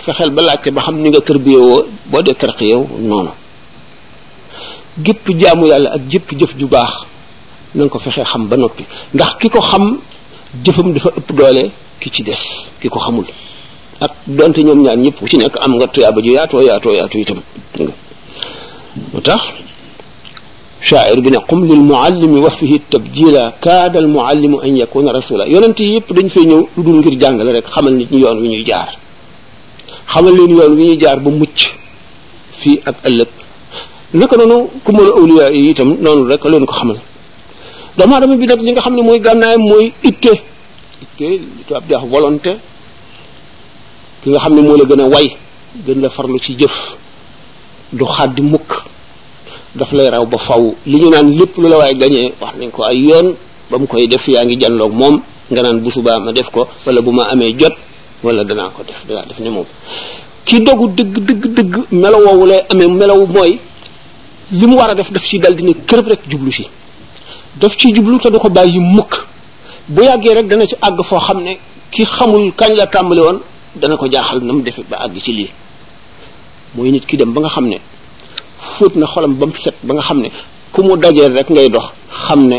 fexeel 0.06 0.30
ba 0.32 0.42
laajte 0.42 0.70
ba 0.72 0.82
xam 0.82 0.98
ni 1.02 1.10
nga 1.10 1.22
tërbiyewoo 1.22 1.86
boo 2.12 2.22
dee 2.24 2.34
tarqiyew 2.34 2.84
noonu 3.10 3.30
gépp 5.06 5.26
jaamu 5.40 5.66
yàlla 5.68 5.90
ak 5.96 6.02
jëpp 6.12 6.28
jëf 6.40 6.52
ju 6.60 6.66
baax 6.68 6.94
na 7.76 7.84
nga 7.84 7.90
ko 7.92 8.00
fexee 8.00 8.24
xam 8.26 8.48
ba 8.50 8.58
noppi 8.58 8.84
ndax 9.14 9.32
ki 9.40 9.50
ko 9.50 9.60
xam 9.62 10.00
jëfam 10.64 10.94
dafa 10.94 11.10
ëpp 11.18 11.30
doole 11.32 11.70
ki 12.00 12.10
ci 12.10 12.24
des 12.24 12.42
ki 12.82 12.90
ko 12.90 13.00
xamul 13.00 13.26
ak 14.00 14.12
donte 14.26 14.58
ñoom 14.64 14.82
ñaar 14.82 14.98
ñëpp 14.98 15.18
ku 15.20 15.28
ci 15.28 15.38
nekk 15.38 15.58
am 15.62 15.76
nga 15.76 15.88
tuyaaba 15.88 16.22
ju 16.22 16.32
yaatoo 16.32 16.62
yaatoo 16.62 16.92
yaatu 16.94 17.18
itam 17.20 17.38
moo 19.14 19.22
شاعر 20.90 21.18
بن 21.28 21.34
قم 21.50 21.62
للمعلم 21.72 22.34
وفيه 22.46 22.74
التبديل 22.82 23.36
كاد 23.66 23.94
المعلم 24.04 24.54
ان 24.68 24.72
يكون 24.84 25.06
رسولا 25.18 25.46
يونتي 25.54 25.84
ييب 25.94 26.08
دنج 26.18 26.30
في 26.36 26.42
نيو 26.50 26.60
لودول 26.76 26.98
غير 27.06 27.16
جانغال 27.22 27.48
رك 27.58 27.66
خمال 27.76 27.94
نيت 28.00 28.12
يون 28.24 28.38
وي 28.44 28.62
جار 28.70 28.90
خمال 30.14 30.34
لين 30.40 30.52
يون 30.60 30.74
وي 30.84 30.90
جار 31.04 31.18
بو 31.26 31.30
موتش 31.40 31.62
في 32.62 32.72
اك 32.90 32.98
الك 33.10 33.32
نك 34.22 34.32
نونو 34.40 34.58
كومول 34.86 35.10
اولياء 35.20 35.52
ايتام 35.60 35.90
نون 36.06 36.18
رك 36.32 36.44
لون 36.52 36.64
كو 36.70 36.74
خمال 36.80 36.98
دوما 38.00 38.16
دام 38.22 38.32
بي 38.42 38.46
نك 38.52 38.60
ليغا 38.68 38.82
خامني 38.86 39.02
موي 39.08 39.18
غناي 39.26 39.58
موي 39.70 39.86
ايتي 40.08 40.32
ايتي 41.04 41.28
لي 41.56 41.64
تاب 41.70 41.84
ديخ 41.90 42.02
فولونتي 42.14 42.52
كيغا 44.24 44.40
خامني 44.44 44.62
مو 44.68 44.76
لا 44.80 44.86
غنا 44.92 45.06
واي 45.14 45.28
غن 45.88 45.98
لا 46.04 46.08
فارلو 46.16 46.38
سي 46.46 46.54
جيف 46.60 46.76
دو 48.00 48.06
خاد 48.16 48.38
موك 48.54 48.72
daf 49.76 49.92
lay 49.92 50.08
raw 50.08 50.24
ba 50.26 50.38
faw 50.40 50.64
li 50.88 50.98
ñu 51.00 51.10
naan 51.12 51.36
lépp 51.36 51.58
lu 51.60 51.68
la 51.70 51.78
waaye 51.78 51.94
gañee 51.96 52.32
wax 52.40 52.56
nañ 52.58 52.72
ko 52.72 52.84
ay 52.84 53.06
yoon 53.12 53.36
ba 53.70 53.78
mu 53.78 53.88
koy 53.88 54.08
def 54.08 54.28
yaa 54.28 54.44
ngi 54.46 54.56
janlook 54.58 54.92
moom 54.94 55.22
nga 55.52 55.62
naan 55.62 55.80
bu 55.80 55.92
subaa 55.92 56.20
ma 56.20 56.32
def 56.32 56.48
ko 56.50 56.68
wala 56.86 57.02
bu 57.02 57.12
ma 57.12 57.24
amee 57.28 57.54
jot 57.60 57.76
wala 58.24 58.44
danaa 58.44 58.72
ko 58.72 58.84
def 58.88 59.04
danaa 59.08 59.26
def 59.28 59.40
ne 59.40 59.50
moom 59.50 59.66
ki 60.46 60.62
dogu 60.64 60.88
dëgg 60.96 61.16
dëgg 61.28 61.44
dëgg 61.56 61.74
melaw 61.92 62.22
woowu 62.24 62.46
lay 62.48 62.64
amee 62.72 62.88
melaw 62.88 63.20
mooy 63.28 63.60
li 64.52 64.66
mu 64.66 64.76
war 64.78 64.90
a 64.90 64.96
def 64.96 65.12
daf 65.12 65.26
si 65.28 65.40
dal 65.40 65.56
di 65.56 65.64
ne 65.64 65.72
kërëb 65.74 66.08
rek 66.08 66.22
jublu 66.28 66.52
si 66.52 66.66
daf 67.60 67.76
ci 67.78 67.92
jublu 67.94 68.18
te 68.20 68.30
du 68.30 68.40
ko 68.40 68.50
bàyyi 68.50 68.80
mukk 68.80 69.26
bu 69.88 70.04
yàggee 70.04 70.34
rek 70.36 70.48
dana 70.48 70.66
ci 70.66 70.76
àgg 70.82 71.04
foo 71.04 71.20
xam 71.20 71.44
ne 71.44 71.58
ki 71.92 72.06
xamul 72.06 72.54
kañ 72.56 72.76
la 72.76 72.88
tàmbali 72.88 73.22
woon 73.22 73.40
dana 73.76 73.98
ko 73.98 74.08
jaaxal 74.10 74.40
na 74.42 74.54
mu 74.54 74.62
defe 74.64 74.84
ba 74.90 74.98
àgg 75.04 75.20
ci 75.22 75.34
lii 75.34 75.50
mooy 76.76 76.92
nit 76.92 77.06
ki 77.06 77.18
dem 77.18 77.34
ba 77.34 77.42
nga 77.42 77.50
xam 77.50 77.68
ne 77.68 77.80
fóot 78.74 78.96
na 79.02 79.06
xolam 79.14 79.34
ba 79.40 79.46
mu 79.50 79.56
set 79.64 79.76
ba 79.86 79.92
nga 79.96 80.02
xam 80.08 80.20
ne 80.24 80.30
ku 80.74 80.80
mu 80.84 80.96
dajeel 80.98 81.34
rek 81.38 81.48
ngay 81.54 81.70
dox 81.76 81.86
xam 82.26 82.42
ne 82.50 82.58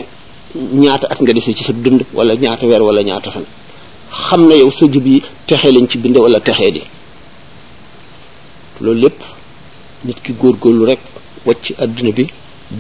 ñaata 0.82 1.06
at 1.10 1.18
nga 1.20 1.32
dese 1.32 1.52
ci 1.56 1.64
sa 1.64 1.72
dund 1.72 2.00
wala 2.12 2.34
ñaata 2.34 2.66
weer 2.66 2.82
wala 2.82 3.02
ñaata 3.02 3.30
fan 3.30 3.44
xam 4.26 4.42
ne 4.48 4.54
yow 4.62 4.70
sa 4.70 4.86
jub 4.86 5.06
yi 5.06 5.22
texee 5.46 5.72
lañ 5.72 5.86
ci 5.90 5.98
binde 5.98 6.18
wala 6.18 6.40
texee 6.40 6.70
di 6.72 6.82
loolu 8.80 9.00
lépp 9.00 9.20
nit 10.04 10.20
ki 10.22 10.32
góor 10.38 10.56
góorlu 10.60 10.84
rek 10.86 10.98
wacc 11.46 11.74
adduna 11.78 12.10
bi 12.12 12.24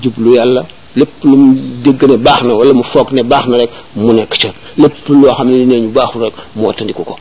jublu 0.02 0.32
yàlla 0.34 0.64
lépp 0.96 1.24
lu 1.24 1.36
mu 1.36 1.54
dégg 1.84 2.02
ne 2.02 2.16
baax 2.16 2.42
na 2.42 2.52
wala 2.54 2.72
mu 2.72 2.82
foog 2.82 3.10
ne 3.12 3.22
baax 3.22 3.46
na 3.48 3.56
rek 3.58 3.70
mu 3.94 4.12
nekk 4.12 4.32
ca 4.40 4.48
lépp 4.82 5.08
loo 5.08 5.32
xam 5.34 5.48
ne 5.50 5.64
nee 5.66 5.80
ñu 5.80 5.88
baaxul 5.88 6.22
rek 6.24 6.34
moo 6.54 6.72
tandiku 6.72 7.02
ko 7.04 7.16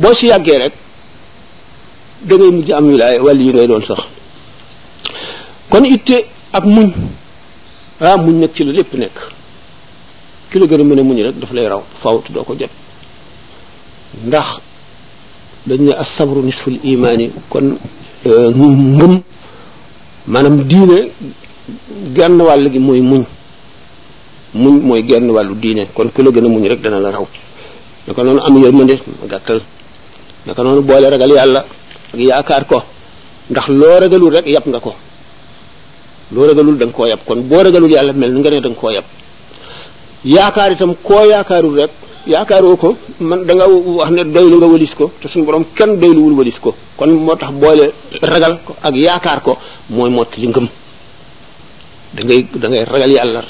boo 0.00 0.14
ci 0.14 0.26
yàggee 0.26 0.58
rek 0.58 0.72
da 2.22 2.34
mujj 2.36 2.70
am 2.72 2.86
wilaay 2.90 3.18
wala 3.20 3.40
yi 3.40 3.50
ngay 3.52 3.66
doon 3.68 3.84
sax 3.84 4.00
kon 5.70 5.84
itte 5.84 6.18
ak 6.52 6.64
muñ 6.64 6.90
ah 8.00 8.16
muñ 8.16 8.36
nag 8.40 8.50
ci 8.54 8.62
la 8.64 8.72
lépp 8.72 8.92
nekk 8.94 9.16
ki 10.50 10.58
la 10.60 10.66
gën 10.70 10.80
a 10.80 10.84
mën 10.84 11.02
muñ 11.08 11.16
rek 11.26 11.36
daf 11.42 11.52
lay 11.56 11.66
raw 11.68 11.82
faaw 12.02 12.16
doo 12.34 12.44
ko 12.46 12.52
jot 12.58 12.70
ndax 14.26 14.48
dañ 15.66 15.80
ne 15.86 15.92
as 16.02 16.08
sabru 16.16 16.40
nisful 16.42 16.78
imaani 16.90 17.26
kon 17.50 17.66
euh, 18.28 18.48
ngëm 18.50 19.20
maanaam 20.32 20.56
diine 20.70 20.98
genn 22.16 22.38
wàll 22.48 22.64
gi 22.72 22.78
mooy 22.86 23.00
muñ 23.10 23.22
muñ 24.62 24.74
mooy 24.88 25.02
genn 25.08 25.26
wàllu 25.36 25.54
diine 25.62 25.82
kon 25.94 26.08
kilo 26.14 26.28
gën 26.34 26.44
a 26.46 26.48
muñ 26.54 26.64
rek 26.70 26.80
dana 26.84 26.98
la 27.04 27.10
raw 27.14 27.26
naka 28.06 28.20
noonu 28.24 28.40
am 28.46 28.54
yërmande 28.62 28.94
ma 29.20 29.24
gàttal 29.30 29.60
naka 30.46 30.60
noonu 30.62 30.82
boole 30.88 31.06
ragal 31.12 31.30
yàlla 31.36 31.60
ak 32.12 32.20
yaakaar 32.28 32.64
ko 32.70 32.78
ndax 33.50 33.66
loo 33.80 33.96
ragalul 34.02 34.32
rek 34.36 34.46
yàpp 34.54 34.68
nga 34.70 34.80
ko 34.86 34.92
lo 36.32 36.42
regalul 36.48 36.76
dang 36.78 36.90
ko 36.90 37.06
yab 37.06 37.20
kon 37.24 37.42
bo 37.46 37.62
regalul 37.62 37.90
yalla 37.90 38.12
mel 38.12 38.32
nga 38.38 38.50
ne 38.50 38.58
dang 38.60 38.74
ko 38.74 38.90
yab 38.90 39.04
yaakar 40.26 40.72
itam 40.74 40.94
ko 40.98 41.22
yaakaarul 41.22 41.74
rek 41.78 41.90
yaakaru 42.26 42.74
ko 42.76 42.96
man 43.22 43.46
da 43.46 43.54
nga 43.54 43.66
wax 43.70 44.10
ne 44.10 44.24
doylu 44.26 44.56
nga 44.58 44.66
walis 44.66 44.94
ko 44.98 45.06
te 45.20 45.28
sun 45.30 45.44
borom 45.46 45.62
kenn 45.74 45.98
wul 46.02 46.34
walis 46.34 46.58
ko 46.58 46.74
kon 46.98 47.06
motax 47.14 47.50
boole 47.54 47.92
ragal 48.26 48.58
ko 48.66 48.74
ak 48.82 48.90
yaakar 48.94 49.38
ko 49.46 49.54
moy 49.94 50.10
mot 50.10 50.26
li 50.36 50.46
ngeum 50.50 50.66
da 52.14 52.22
ngay 52.26 52.40
da 52.58 52.66
ngay 52.74 52.82
ragal 52.84 53.10
yalla 53.14 53.40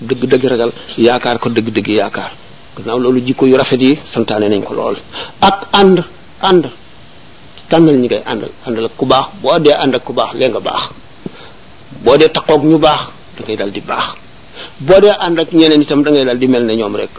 deug 0.00 0.22
deug 0.30 0.44
ragal 0.52 0.70
yaakar 0.96 1.38
ko 1.42 1.48
deug 1.50 1.66
deug 1.74 1.88
yaakar 1.90 2.30
gnaaw 2.78 2.98
loolu 3.02 3.18
jikko 3.20 3.46
yu 3.50 3.56
rafet 3.58 3.82
yi 3.82 3.98
santane 4.12 4.46
nañ 4.48 4.62
ko 4.62 4.74
lol 4.78 4.96
ak 5.42 5.58
and 5.74 5.98
and 6.40 6.64
tangal 7.68 7.94
ñi 7.98 8.06
ngay 8.06 8.22
andal 8.30 8.50
andal 8.66 8.86
ku 8.96 9.06
bax 9.10 9.26
bo 9.42 9.58
de 9.58 9.72
ku 10.04 10.12
bax 10.12 10.30
le 10.38 10.46
nga 10.54 10.60
bax 10.62 11.01
boo 12.04 12.16
dee 12.18 12.28
taqoog 12.36 12.62
ñu 12.70 12.78
baax 12.78 13.00
da 13.38 13.54
daal 13.58 13.70
di 13.70 13.80
baax 13.80 14.06
boo 14.86 15.00
dee 15.00 15.14
ànd 15.26 15.38
ak 15.38 15.52
ñeneen 15.52 15.82
itam 15.82 16.02
dangay 16.02 16.24
daal 16.26 16.38
di 16.38 16.46
mel 16.48 16.64
na 16.66 16.74
ñoom 16.74 16.94
rek 16.96 17.14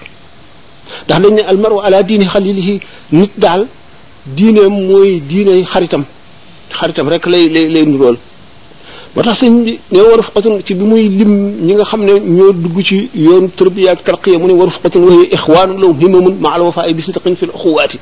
ndax 1.06 1.20
dañ 1.22 1.34
ne 1.36 1.42
almaru 1.52 1.78
ala 1.86 2.04
diini 2.04 2.26
xalilihi 2.34 2.76
nit 3.12 3.32
daal 3.40 3.66
diineem 4.38 4.74
mooy 4.88 5.20
diine 5.30 5.54
xaritam 5.72 6.04
xaritam 6.80 7.08
rek 7.14 7.26
lay 7.28 7.48
lay 7.50 7.70
lay 7.74 7.86
nuróol 7.86 8.18
moo 9.16 9.24
tax 9.24 9.40
sëñ 9.42 9.54
bi 9.66 9.80
ne 9.92 10.00
waru 10.10 10.24
ci 10.68 10.74
bi 10.80 10.84
muy 10.92 11.08
lim 11.20 11.32
ñi 11.66 11.74
nga 11.76 11.86
xam 11.86 12.02
ne 12.04 12.14
ñoo 12.36 12.52
dugg 12.64 12.78
ci 12.84 13.10
yoon 13.14 13.46
tarbiya 13.58 13.92
ak 13.92 14.04
tarqiya 14.04 14.38
mu 14.40 14.48
ne 14.48 14.54
waru 14.60 14.72
fuqatun 14.72 15.04
wa 15.08 15.12
hiya 15.16 15.26
ixwaanun 15.36 15.78
lahum 15.82 15.98
himamun 16.00 16.36
ma'al 16.44 16.62
wafaa'i 16.68 16.94
bi 16.94 17.02
sidqin 17.02 17.36
fil 17.40 17.50
uxuwaati 17.54 18.00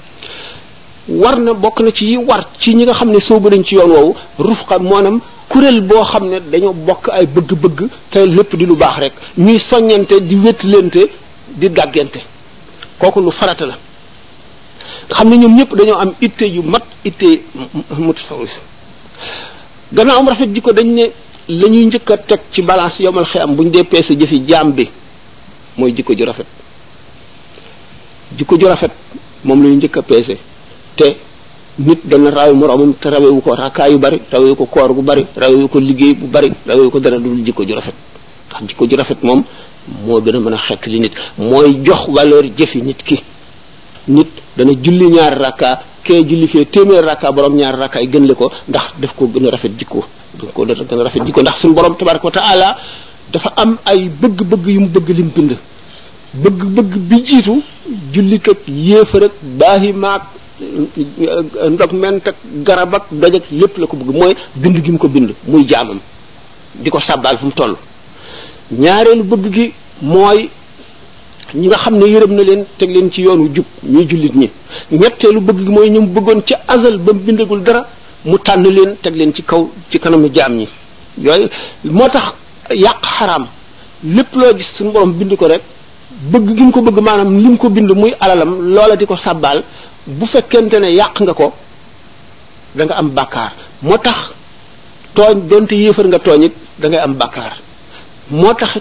war 1.22 1.36
na 1.39 1.52
bokk 1.54 1.82
na 1.82 1.91
ci 1.91 2.06
yi 2.12 2.17
war 2.17 2.41
ci 2.62 2.70
ñi 2.76 2.84
nga 2.86 2.94
xam 2.94 3.10
ne 3.12 3.20
soobu 3.20 3.50
nañ 3.50 3.63
ci 3.63 3.76
yoon 3.76 3.91
woowu 3.96 4.15
rufqa 4.39 4.80
moonam 4.80 5.20
kuréel 5.52 5.82
boo 5.82 6.04
xam 6.06 6.30
ne 6.30 6.40
dañoo 6.52 6.74
bokk 6.74 7.10
ay 7.12 7.26
bëgg-bëgg 7.28 7.80
te 8.12 8.20
lépp 8.26 8.56
di 8.56 8.66
lu 8.66 8.76
baax 8.76 8.96
rek 9.04 9.14
ñuy 9.38 9.60
soññante 9.60 10.20
di 10.22 10.36
wétlante 10.36 11.02
di 11.60 11.70
dàggante 11.70 12.20
kooku 12.98 13.20
lu 13.20 13.32
farata 13.32 13.66
la 13.66 13.78
xam 15.14 15.28
ne 15.30 15.36
ñoom 15.38 15.56
ñëpp 15.58 15.76
dañoo 15.76 15.98
am 16.00 16.12
itte 16.22 16.44
yu 16.46 16.62
mat 16.62 16.84
itte 17.04 17.26
mutasawif 17.98 18.56
gannaawam 19.94 20.30
rafet 20.30 20.48
ji 20.48 20.62
ko 20.62 20.72
dañ 20.72 20.88
ne 20.88 21.12
la 21.50 21.68
ñuy 21.68 21.86
njëkk 21.86 22.10
a 22.12 22.18
teg 22.18 22.40
ci 22.54 22.62
balance 22.62 23.00
yomal 23.04 23.26
xiyam 23.26 23.54
bu 23.56 23.64
ñu 23.64 23.70
dee 23.72 23.84
peese 23.84 24.14
jëfi 24.18 24.44
jaam 24.48 24.72
bi 24.72 24.88
mooy 25.78 25.92
jikko 25.94 26.14
ju 26.16 26.24
rafet 26.26 26.48
jikko 28.38 28.58
ju 28.58 28.68
rafet 28.68 28.92
moom 29.44 29.62
la 29.64 29.68
ñuy 29.70 29.76
njëkk 29.78 29.98
a 29.98 30.02
peese 30.02 30.38
te 30.96 31.16
nit 31.86 32.00
dana 32.06 32.30
rawe 32.30 32.54
moroomam 32.54 32.94
te 33.02 33.10
rawewu 33.10 33.41
ko 33.41 33.56
rakkaa 33.56 33.89
yu 33.89 33.98
bari 33.98 34.20
rawewu 34.32 34.56
ko 34.56 34.65
koor 34.65 34.94
gu 34.94 35.02
bari 35.02 35.26
rawewu 35.36 35.67
ko 35.67 35.80
liggéey 35.80 36.13
bu 36.13 36.28
bari 36.28 36.52
rawewu 36.67 36.89
ko 36.89 37.00
dara 37.00 37.17
dul 37.20 37.41
jikko 37.44 37.65
ju 37.65 37.74
rafet 37.76 37.96
ndax 38.50 38.62
jikko 38.70 38.86
ju 38.88 38.96
rafet 38.96 39.22
moom 39.24 39.41
moo 40.06 40.22
gën 40.22 40.36
a 40.36 40.39
mën 40.39 40.54
a 40.54 40.58
xett 40.58 40.86
li 40.88 41.00
nit 41.00 41.13
mooy 41.38 41.74
jox 41.84 42.04
valeur 42.10 42.46
jëfi 42.58 42.82
nit 42.84 43.02
ki 43.04 43.17
nit 44.10 44.30
dana 44.58 44.72
julli 44.84 45.08
ñaari 45.15 45.36
rakkaa 45.41 45.80
kee 46.04 46.22
julli 46.28 46.48
fee 46.48 46.65
téeméer 46.65 47.04
rakkaa 47.04 47.32
borom 47.32 47.56
ñaari 47.58 47.78
rakkaa 47.80 48.00
yi 48.02 48.08
gën 48.08 48.26
le 48.28 48.34
ko 48.36 48.52
ndax 48.70 48.86
daf 49.00 49.13
ko 49.15 49.26
gën 49.34 49.48
a 49.48 49.52
rafet 49.52 49.74
jikko 49.80 50.04
daf 50.38 50.52
ko 50.54 50.65
gën 50.65 51.00
a 51.02 51.04
rafet 51.04 51.24
jikko 51.26 51.41
ndax 51.41 51.56
suñu 51.62 51.74
borom 51.74 51.96
tabaraka 51.96 52.26
wa 52.28 52.32
taala 52.32 52.78
dafa 53.34 53.50
am 53.56 53.78
ay 53.86 54.08
bëgg-bëgg 54.22 54.65
yu 54.76 54.80
mu 54.82 54.88
bëgg 54.88 55.10
lim 55.17 55.30
bind 55.36 55.52
bëgg-bëgg 56.44 56.94
bi 57.10 57.24
jiitu 57.26 57.56
jullit 58.13 58.46
ak 58.48 58.60
yéefar 58.67 59.24
ak 59.24 59.36
baahi 59.58 59.94
maak 59.94 60.39
ndog 61.71 61.91
ment 62.02 62.28
ak 62.28 62.36
garab 62.67 62.93
ak 62.95 63.06
doj 63.12 63.36
lépp 63.60 63.78
la 63.80 63.86
ko 63.88 63.95
bëgg 63.97 64.13
mooy 64.15 64.34
bind 64.56 64.78
gi 64.84 64.91
mu 64.91 64.97
ko 64.97 65.08
bind 65.08 65.30
muy 65.47 65.65
jaamam 65.67 66.00
di 66.76 66.89
ko 66.89 67.00
sàbbaal 67.00 67.38
fu 67.38 67.45
mu 67.45 67.52
toll 67.52 67.76
ñaareelu 68.80 69.24
bëgg 69.24 69.45
gi 69.54 69.74
mooy 70.02 70.50
ñi 71.54 71.65
nga 71.67 71.78
xam 71.78 71.97
ne 71.97 72.06
yërëm 72.08 72.32
na 72.36 72.43
leen 72.43 72.65
teg 72.78 72.89
leen 72.91 73.12
ci 73.12 73.21
yoonu 73.24 73.50
jub 73.54 73.65
jullit 73.82 74.36
ñi 74.36 74.50
ñetteelu 74.91 75.39
bëgg 75.41 75.60
gi 75.65 75.71
mooy 75.71 75.89
ñu 75.89 76.02
bëggoon 76.08 76.41
ci 76.45 76.54
azal 76.67 76.97
ba 76.97 77.12
bindagul 77.13 77.62
dara 77.63 77.86
mu 78.26 78.38
tànn 78.38 78.63
leen 78.63 78.95
teg 79.02 79.15
leen 79.15 79.34
ci 79.34 79.41
kaw 79.43 79.69
ci 79.89 80.00
kanamu 80.00 80.30
jaam 80.34 80.54
ñi 80.56 80.67
yooyu 81.21 81.50
moo 81.86 82.10
tax 82.10 82.34
yàq 82.69 83.02
xaraam 83.17 83.45
lépp 84.15 84.34
loo 84.36 84.56
gis 84.58 84.69
suñu 84.78 84.91
borom 84.91 85.12
bind 85.13 85.36
ko 85.36 85.47
rek 85.47 85.62
bëgg 86.32 86.54
gi 86.56 86.62
mu 86.63 86.71
ko 86.71 86.82
bëgg 86.82 87.00
maanaam 87.00 87.36
li 87.38 87.50
mu 87.50 87.58
ko 87.58 87.69
bind 87.69 87.89
muy 87.91 88.13
alalam 88.19 88.52
loola 88.74 88.95
di 88.95 89.06
ko 89.06 89.15
sàbbaal 89.17 89.62
bu 90.08 90.26
fekkente 90.26 90.80
ne 90.82 90.92
yàq 90.92 91.22
nga 91.22 91.34
ko 91.34 91.54
danga 92.76 92.94
am 92.96 93.10
bàkkaar 93.14 93.52
moo 93.82 93.98
tax 93.98 94.18
tooñ 95.16 95.48
donte 95.48 95.72
yéefar 95.76 96.08
nga 96.08 96.20
tooñ 96.20 96.44
it 96.44 96.54
da 96.80 96.88
ngay 96.88 97.00
am 97.00 97.14
bàkkaar 97.14 97.58
moo 98.30 98.54
tax 98.54 98.72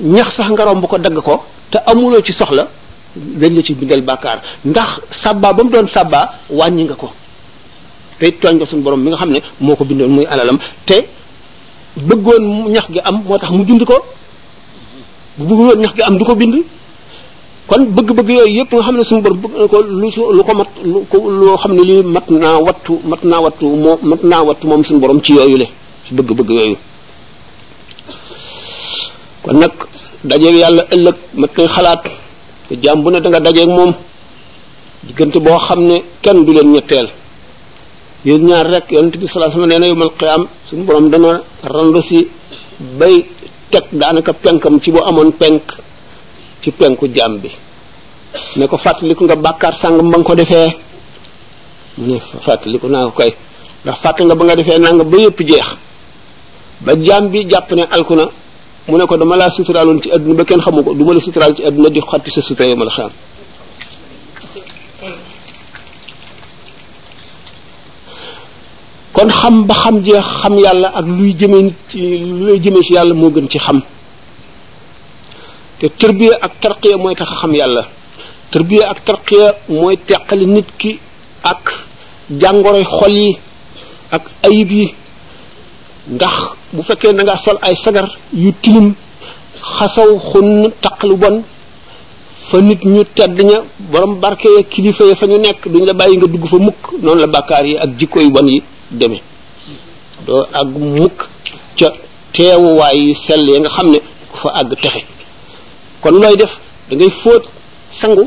ñax 0.00 0.34
sax 0.34 0.48
nga 0.50 0.64
romb 0.64 0.86
ko 0.86 0.98
dagg 0.98 1.20
ko 1.22 1.44
te 1.70 1.78
amuloo 1.86 2.22
ci 2.22 2.32
soxla 2.32 2.68
dañ 3.16 3.54
la 3.56 3.62
ci 3.62 3.74
bindal 3.74 4.02
bàkkaar 4.02 4.38
ndax 4.64 4.88
sàbbaa 5.10 5.52
ba 5.52 5.62
mu 5.62 5.70
doon 5.70 5.88
sàbbaa 5.88 6.28
wàññi 6.50 6.84
nga 6.84 6.94
ko 6.94 7.10
te 8.18 8.30
tooñ 8.40 8.56
nga 8.56 8.66
suñu 8.66 8.82
borom 8.82 9.00
mi 9.00 9.08
nga 9.10 9.16
xam 9.16 9.30
ne 9.30 9.40
moo 9.60 9.76
ko 9.76 9.84
bindoon 9.84 10.10
muy 10.16 10.26
alalam 10.26 10.58
te 10.86 10.96
bëggoon 11.96 12.70
ñax 12.72 12.86
gi 12.92 13.00
am 13.00 13.22
moo 13.26 13.38
tax 13.38 13.50
mu 13.50 13.64
bind 13.64 13.84
ko 13.84 13.96
bu 15.36 15.44
bëggoon 15.48 15.80
ñax 15.80 15.94
gi 15.94 16.02
am 16.02 16.18
du 16.18 16.24
ko 16.24 16.34
bind 16.34 16.56
kon 17.68 17.82
bëgg-bëgg 17.96 18.28
yooyu 18.38 18.56
yëpp 18.58 18.70
nga 18.72 18.82
xam 18.84 18.96
ne 18.96 19.04
suñu 19.04 19.22
borom 19.22 19.38
bëgg 19.42 19.70
ko 19.70 19.78
lu 20.00 20.08
lu 20.36 20.42
ko 20.46 20.52
mat 20.60 20.70
lu 20.92 20.98
ko 21.10 21.16
loo 21.46 21.56
xam 21.62 21.72
ne 21.76 21.82
lii 21.88 22.02
mat 22.14 22.26
naa 22.40 22.58
wattu 22.66 22.94
mat 23.10 23.22
naa 23.30 23.40
wattu 23.44 23.66
mo 23.82 23.90
mat 24.10 24.22
naa 24.30 24.42
wattu 24.46 24.64
moom 24.68 24.82
suñu 24.84 25.00
borom 25.02 25.20
ci 25.24 25.32
yooyu 25.38 25.56
le 25.62 25.66
ci 26.06 26.10
bëgg-bëgg 26.16 26.50
yooyu 26.58 26.76
kon 29.44 29.56
nag 29.62 29.72
dajeeg 30.28 30.56
yàlla 30.62 30.82
ëllëg 30.94 31.16
mat 31.40 31.50
koy 31.56 31.66
xalaat 31.74 32.02
te 32.68 32.74
jaam 32.82 32.98
bu 33.02 33.08
ne 33.10 33.18
da 33.22 33.28
nga 33.30 33.40
dajeeg 33.46 33.68
moom 33.78 33.92
diggante 35.06 35.38
boo 35.44 35.58
xam 35.66 35.80
ne 35.90 35.96
kenn 36.24 36.38
du 36.44 36.50
leen 36.52 36.68
ñetteel 36.72 37.08
yéen 38.26 38.42
ñaar 38.48 38.66
rek 38.72 38.86
yonent 38.92 39.14
bi 39.20 39.26
salaa 39.32 39.50
sama 39.52 39.66
nee 39.66 39.78
na 39.80 39.86
yomal 39.90 40.12
qiyaam 40.18 40.42
suñu 40.68 40.82
borom 40.88 41.06
dana 41.12 41.30
randu 41.74 42.00
si 42.08 42.18
bay 42.98 43.16
teg 43.72 43.84
daanaka 44.00 44.32
penkam 44.44 44.74
ci 44.82 44.88
bu 44.94 45.00
amoon 45.10 45.32
penk 45.40 45.62
ci 46.66 46.72
penku 46.74 47.06
jàmm 47.14 47.38
bi 47.38 47.48
ne 48.56 48.66
ko 48.66 48.76
fàttaliku 48.76 49.24
nga 49.24 49.36
bàkkaar 49.36 49.74
sàngam 49.74 50.10
ba 50.10 50.18
nga 50.18 50.24
ko 50.26 50.34
defee 50.34 50.74
mu 51.98 52.12
ne 52.14 52.18
fàttaliku 52.18 52.88
naa 52.90 53.04
ko 53.04 53.10
koy 53.10 53.30
ndax 53.84 53.98
fàtt 54.02 54.16
nga 54.20 54.34
ba 54.34 54.44
nga 54.44 54.56
defee 54.56 54.78
nanga 54.78 55.04
ba 55.04 55.16
yépp 55.16 55.38
jeex 55.46 55.68
ba 56.84 56.92
jàmm 57.06 57.28
bi 57.30 57.46
jàpp 57.48 57.70
ne 57.72 57.82
alku 57.90 58.14
na 58.16 58.24
mu 58.88 58.98
ne 58.98 59.06
ko 59.06 59.16
dama 59.16 59.36
laa 59.36 59.50
suturaaloon 59.50 60.02
ci 60.02 60.10
adduna 60.10 60.34
ba 60.34 60.44
kenn 60.44 60.60
xamu 60.60 60.82
ko 60.82 60.94
du 60.94 61.04
ma 61.04 61.12
la 61.14 61.20
suturaal 61.20 61.54
ci 61.54 61.62
adduna 61.64 61.88
di 61.88 62.00
xatti 62.00 62.30
sa 62.30 62.42
sutura 62.42 62.68
yomal 62.68 62.90
xaam 62.90 63.10
kon 69.12 69.28
xam 69.30 69.64
ba 69.66 69.74
xam 69.74 70.02
jeex 70.02 70.24
xam 70.42 70.58
yàlla 70.58 70.88
ak 70.94 71.06
luy 71.06 71.32
jëmee 71.38 71.72
ci 71.90 72.00
luy 72.26 72.58
jëmee 72.58 72.82
ci 72.82 72.94
yàlla 72.94 73.14
moo 73.14 73.30
gën 73.30 73.46
ci 73.48 73.58
xam 73.58 73.80
te 75.78 75.86
tërbiya 76.00 76.38
ak 76.40 76.52
tarqiya 76.62 76.96
mooy 76.96 77.14
tax 77.14 77.30
a 77.30 77.34
xam 77.40 77.54
yàlla 77.54 77.82
tërbiya 78.52 78.84
ak 78.92 78.98
tarqiya 79.04 79.46
mooy 79.68 79.96
teqali 80.06 80.46
nit 80.46 80.68
ki 80.78 80.92
ak 81.42 81.62
jàngoroy 82.42 82.84
xol 82.84 83.12
yi 83.16 83.32
ak 84.10 84.22
ayib 84.48 84.70
yi 84.72 84.86
ndax 86.14 86.34
bu 86.72 86.82
fekkee 86.82 87.12
na 87.12 87.36
sol 87.36 87.58
ay 87.62 87.76
sagar 87.76 88.06
yu 88.32 88.52
tilim 88.62 88.94
xasaw 89.76 90.10
xunn 90.32 90.70
taq 90.82 90.98
lu 91.04 91.16
bon 91.16 91.42
fa 92.48 92.56
nit 92.60 92.80
ñu 92.84 93.04
tedd 93.16 93.36
ña 93.48 93.58
borom 93.90 94.20
barke 94.20 94.48
kilifa 94.70 95.04
ya 95.04 95.14
fa 95.16 95.26
ñu 95.26 95.38
nekk 95.38 95.60
duñ 95.72 95.84
la 95.84 95.92
bàyyi 95.92 96.16
nga 96.16 96.26
dugg 96.26 96.44
fa 96.52 96.56
mukk 96.58 96.82
noonu 97.02 97.20
la 97.20 97.26
bàkkaar 97.26 97.66
yi 97.66 97.76
ak 97.78 97.90
jikko 97.98 98.20
yu 98.20 98.30
bon 98.30 98.46
yi 98.48 98.62
demee 98.90 99.22
doo 100.26 100.46
ak 100.52 100.66
mukk 100.96 101.18
ca 101.78 101.86
teewuwaay 102.32 102.98
yu 103.08 103.14
sell 103.14 103.44
ya 103.50 103.58
nga 103.60 103.70
xam 103.74 103.88
ne 103.90 103.98
ku 104.32 104.36
fa 104.40 104.50
àgg 104.60 104.80
texe 104.82 105.15
kon 106.02 106.14
looy 106.22 106.36
def 106.36 106.52
dangay 106.88 107.10
fóot 107.22 107.44
sangu 108.00 108.24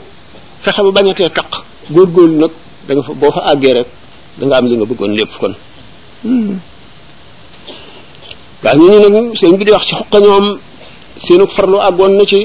fexe 0.63 0.81
ba 0.85 0.91
bañatee 0.95 1.29
taq 1.29 1.47
góor 1.93 2.07
nag 2.41 2.51
danga 2.87 2.99
nga 2.99 3.03
fa 3.07 3.13
boo 3.21 3.31
fa 3.35 3.41
àggee 3.51 3.73
rek 3.77 3.89
da 4.37 4.43
nga 4.45 4.55
am 4.57 4.65
li 4.67 4.75
nga 4.77 4.85
bëggoon 4.89 5.13
lépp 5.17 5.31
kon 5.41 5.53
waaw 8.63 8.77
ñu 8.83 8.93
ñu 9.03 9.09
nag 9.09 9.25
seen 9.39 9.55
bi 9.57 9.63
di 9.67 9.71
wax 9.75 9.85
ci 9.89 9.95
xuqa 9.99 10.17
ñoom 10.25 10.47
seenu 11.23 11.45
farlu 11.55 11.77
àggoon 11.87 12.11
na 12.17 12.23
ci 12.31 12.41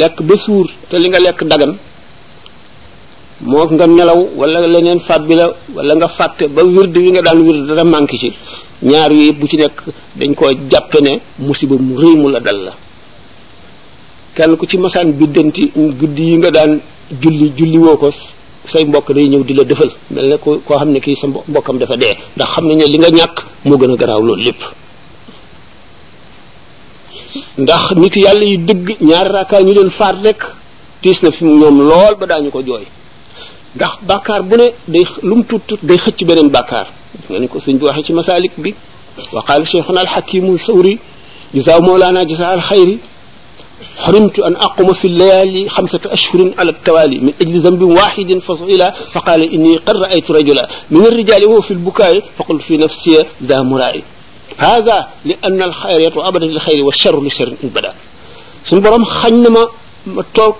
lekk 0.00 0.16
ba 0.26 0.34
suur 0.44 0.66
te 0.88 0.94
li 1.02 1.08
nga 1.10 1.18
lekk 1.26 1.40
dagan 1.50 1.72
moo 3.48 3.66
nga 3.74 3.86
nelaw 3.86 4.20
wala 4.38 4.58
leneen 4.74 5.00
fàt 5.06 5.22
bi 5.28 5.34
la 5.40 5.44
wala 5.74 5.92
nga 5.98 6.08
fàtte 6.16 6.44
ba 6.54 6.60
wird 6.74 6.94
wi 7.02 7.10
nga 7.14 7.22
daan 7.26 7.38
wird 7.46 7.62
dara 7.68 7.84
manqué 7.92 8.18
ci 8.24 8.30
ñaar 8.82 9.10
yooyu 9.12 9.28
yëpp 9.32 9.38
bu 9.40 9.46
ci 9.48 9.56
nekk 9.56 9.82
dañ 10.16 10.34
koo 10.34 10.46
jàppe 10.70 11.00
ne 11.00 11.18
musiba 11.40 11.74
mu 11.78 11.96
rëy 11.98 12.14
mu 12.16 12.28
la 12.30 12.40
dal 12.40 12.62
la 12.62 12.72
kenn 14.34 14.56
ku 14.56 14.66
ci 14.66 14.76
masaan 14.78 15.10
biddanti 15.12 15.72
guddi 15.74 16.22
yi 16.22 16.36
nga 16.36 16.50
daan 16.52 16.78
julli 17.20 17.52
julli 17.56 17.76
woo 17.78 17.96
ko 17.96 18.12
say 18.64 18.84
mbokk 18.84 19.12
day 19.12 19.26
ñëw 19.28 19.42
di 19.44 19.52
la 19.54 19.64
defal 19.64 19.90
mel 20.10 20.26
ne 20.28 20.36
ko 20.38 20.60
koo 20.64 20.76
xam 20.78 20.90
ne 20.90 21.00
kii 21.00 21.16
sa 21.16 21.26
mbokkam 21.26 21.78
dafa 21.78 21.96
dee 21.96 22.14
ndax 22.36 22.48
xam 22.52 22.66
nañ 22.68 22.76
ne 22.78 22.84
li 22.86 22.98
nga 22.98 23.10
ñàkk 23.10 23.42
moo 23.64 23.78
gën 23.78 23.90
a 23.92 23.96
garaaw 23.96 24.22
loolu 24.22 24.42
lépp 24.42 24.62
ndax 27.58 27.90
nit 27.96 28.14
yàlla 28.16 28.44
yi 28.44 28.58
dëgg 28.64 28.96
ñaari 29.00 29.30
raakaa 29.32 29.60
ñu 29.62 29.72
leen 29.74 29.90
faat 29.90 30.16
rek 30.22 30.38
tiis 31.02 31.20
na 31.22 31.32
fi 31.32 31.44
ñoom 31.44 31.78
lool 31.82 32.14
ba 32.16 32.26
daañu 32.26 32.50
ko 32.50 32.62
jooy 32.62 32.84
ndax 33.74 33.92
bàkkaar 34.06 34.42
bu 34.44 34.56
ne 34.56 34.70
day 34.86 35.06
lu 35.24 35.34
mu 35.38 35.42
tut 35.44 35.62
tut 35.66 35.80
day 35.84 35.98
xëcc 35.98 36.24
beneen 36.24 36.48
bàkkaar 36.48 36.86
nga 37.30 37.38
ni 37.40 37.48
ko 37.48 37.58
sëñ 37.60 37.76
bi 37.78 37.84
waxee 37.84 38.04
ci 38.04 38.12
masalik 38.12 38.52
bi 38.58 38.74
wa 39.32 39.42
qaala 39.42 39.64
cheikhuna 39.64 40.00
alxakimu 40.00 40.58
sawri 40.58 40.98
jisa 41.54 41.80
mawlana 41.80 42.24
jisa 42.26 42.46
alxayri 42.50 42.98
حرمت 43.98 44.38
أن 44.38 44.54
أقوم 44.56 44.92
في 44.92 45.06
الليالي 45.06 45.68
خمسة 45.68 46.00
أشهر 46.06 46.50
على 46.58 46.70
التوالي 46.70 47.18
من 47.18 47.32
أجل 47.40 47.60
ذنب 47.60 47.82
واحد 47.82 48.40
فصيلا 48.46 48.90
فقال 49.14 49.40
إني 49.54 49.76
قد 49.76 49.96
رأيت 49.96 50.30
رجلا 50.30 50.68
من 50.90 51.06
الرجال 51.06 51.44
وهو 51.44 51.60
في 51.60 51.70
البكاء 51.70 52.22
فقلت 52.38 52.62
في 52.62 52.76
نفسي 52.76 53.24
ذا 53.42 53.62
مرائي 53.62 54.02
هذا 54.58 55.06
لأن 55.24 55.62
الخير 55.62 56.00
يطوى 56.00 56.28
أبدا 56.28 56.46
للخير 56.46 56.84
والشر 56.84 57.22
لشر 57.22 57.48
إن 57.64 57.68
بدا 57.74 57.94
سن 58.66 58.80
برام 58.80 59.04
خنما 59.04 59.68
ما 60.06 60.24
توك 60.34 60.56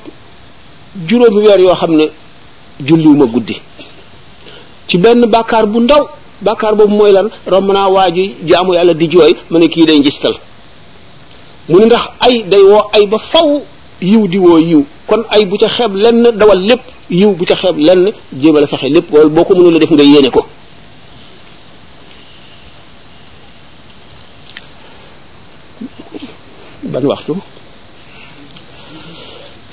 جروم 1.10 1.36
وير 1.36 1.60
يو 1.60 1.74
خامني 1.74 2.08
جوليو 2.86 3.10
ما 3.18 3.26
غودي 3.34 3.56
ci 4.92 4.96
benn 4.98 5.20
bàkkaar 5.34 5.66
bu 5.72 5.78
ndaw 5.84 6.02
bàkkaar 6.42 6.74
boobu 6.74 6.94
mooy 6.98 7.12
lan 7.12 7.28
romb 7.46 7.68
naa 7.72 7.88
waa 7.88 8.10
ji 8.10 8.34
jaamu 8.46 8.74
yàlla 8.74 8.94
di 8.94 9.06
jooy 9.10 9.32
ma 9.50 9.58
ne 9.58 9.68
kii 9.68 9.84
day 9.86 9.98
njistal 9.98 10.34
mu 11.68 11.78
ne 11.80 11.86
ndax 11.86 12.04
ay 12.20 12.42
day 12.50 12.62
woo 12.62 12.82
ay 12.92 13.06
ba 13.06 13.18
faw 13.18 13.48
yiw 14.00 14.26
diwoo 14.28 14.50
woo 14.50 14.58
yiw 14.58 14.82
kon 15.06 15.22
ay 15.30 15.44
bu 15.46 15.56
ca 15.58 15.68
xeeb 15.68 15.92
lenn 15.94 16.22
dawal 16.38 16.58
lépp 16.68 16.80
yiw 17.10 17.32
bu 17.34 17.44
ca 17.44 17.54
xeeb 17.56 17.76
lenn 17.78 18.12
jéemal 18.42 18.66
fexe 18.66 18.88
lépp 18.88 19.12
wala 19.12 19.28
boo 19.28 19.44
ko 19.44 19.54
mënula 19.54 19.76
a 19.76 19.80
def 19.80 19.90
nga 19.90 20.02
yéene 20.02 20.30
ko 20.30 20.46
ban 26.82 27.04
waxtu 27.06 27.34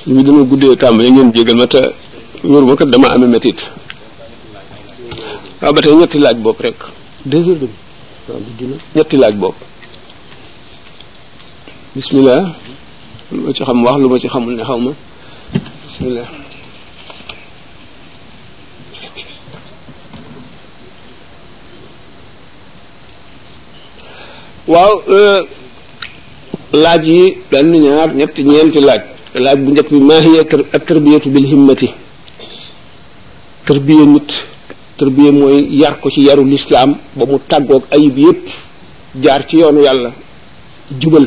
li 0.07 0.13
mu 0.13 0.23
dama 0.23 0.43
guddee 0.43 0.75
tàmbali 0.75 1.11
ngeen 1.11 1.31
jégal 1.33 1.55
ma 1.55 1.67
te 1.67 1.81
wóor 2.43 2.63
ma 2.65 2.75
kat 2.75 2.89
dama 2.89 3.07
amee 3.09 3.27
métit 3.27 3.59
waaw 5.65 5.73
ah, 5.73 5.81
ba 5.81 5.81
tey 5.81 5.95
ñetti 5.97 6.19
laaj 6.21 6.37
bopp 6.45 6.59
rek 6.61 6.77
deux 7.25 7.41
heures 7.41 7.57
demi 7.57 7.69
waaw 8.27 8.37
guddi 8.47 8.65
na 8.69 8.75
ñetti 8.95 9.15
laaj 9.17 9.35
bopp 9.41 9.55
bismillah 11.95 12.41
lu 13.31 13.39
ma 13.45 13.51
ci 13.55 13.63
xam 13.67 13.79
wax 13.85 13.97
lu 14.01 14.07
ma 14.11 14.17
ci 14.21 14.27
xamul 14.33 14.53
ne 14.57 14.63
xaw 14.69 14.79
ma 14.85 14.91
bismillah 15.87 16.27
waaw 24.73 24.93
euh, 25.17 25.41
laaj 26.83 27.01
yi 27.13 27.23
benn 27.49 27.71
ñaar 27.85 28.09
ñetti 28.19 28.41
ñeenti 28.49 28.79
laaj 28.89 29.01
laaj 29.45 29.57
bu 29.63 29.67
njëkk 29.71 29.89
bi 29.93 29.99
maa 30.09 30.21
hiya 30.25 30.41
ak 30.75 30.81
tarbiyatu 30.87 31.29
bil 31.33 31.47
himmati 31.53 31.87
tarbiya 33.65 34.05
tërbiye 34.97 35.31
mooy 35.39 35.57
yar 35.81 35.93
ko 36.01 36.07
ci 36.13 36.21
yaru 36.27 36.43
lislaam 36.51 36.91
ba 37.17 37.23
mu 37.31 37.37
tàggoog 37.51 37.83
ayib 37.95 38.15
yépp 38.25 38.41
jaar 39.23 39.41
ci 39.47 39.55
yoonu 39.61 39.81
yàlla 39.87 40.11
jubal 40.99 41.25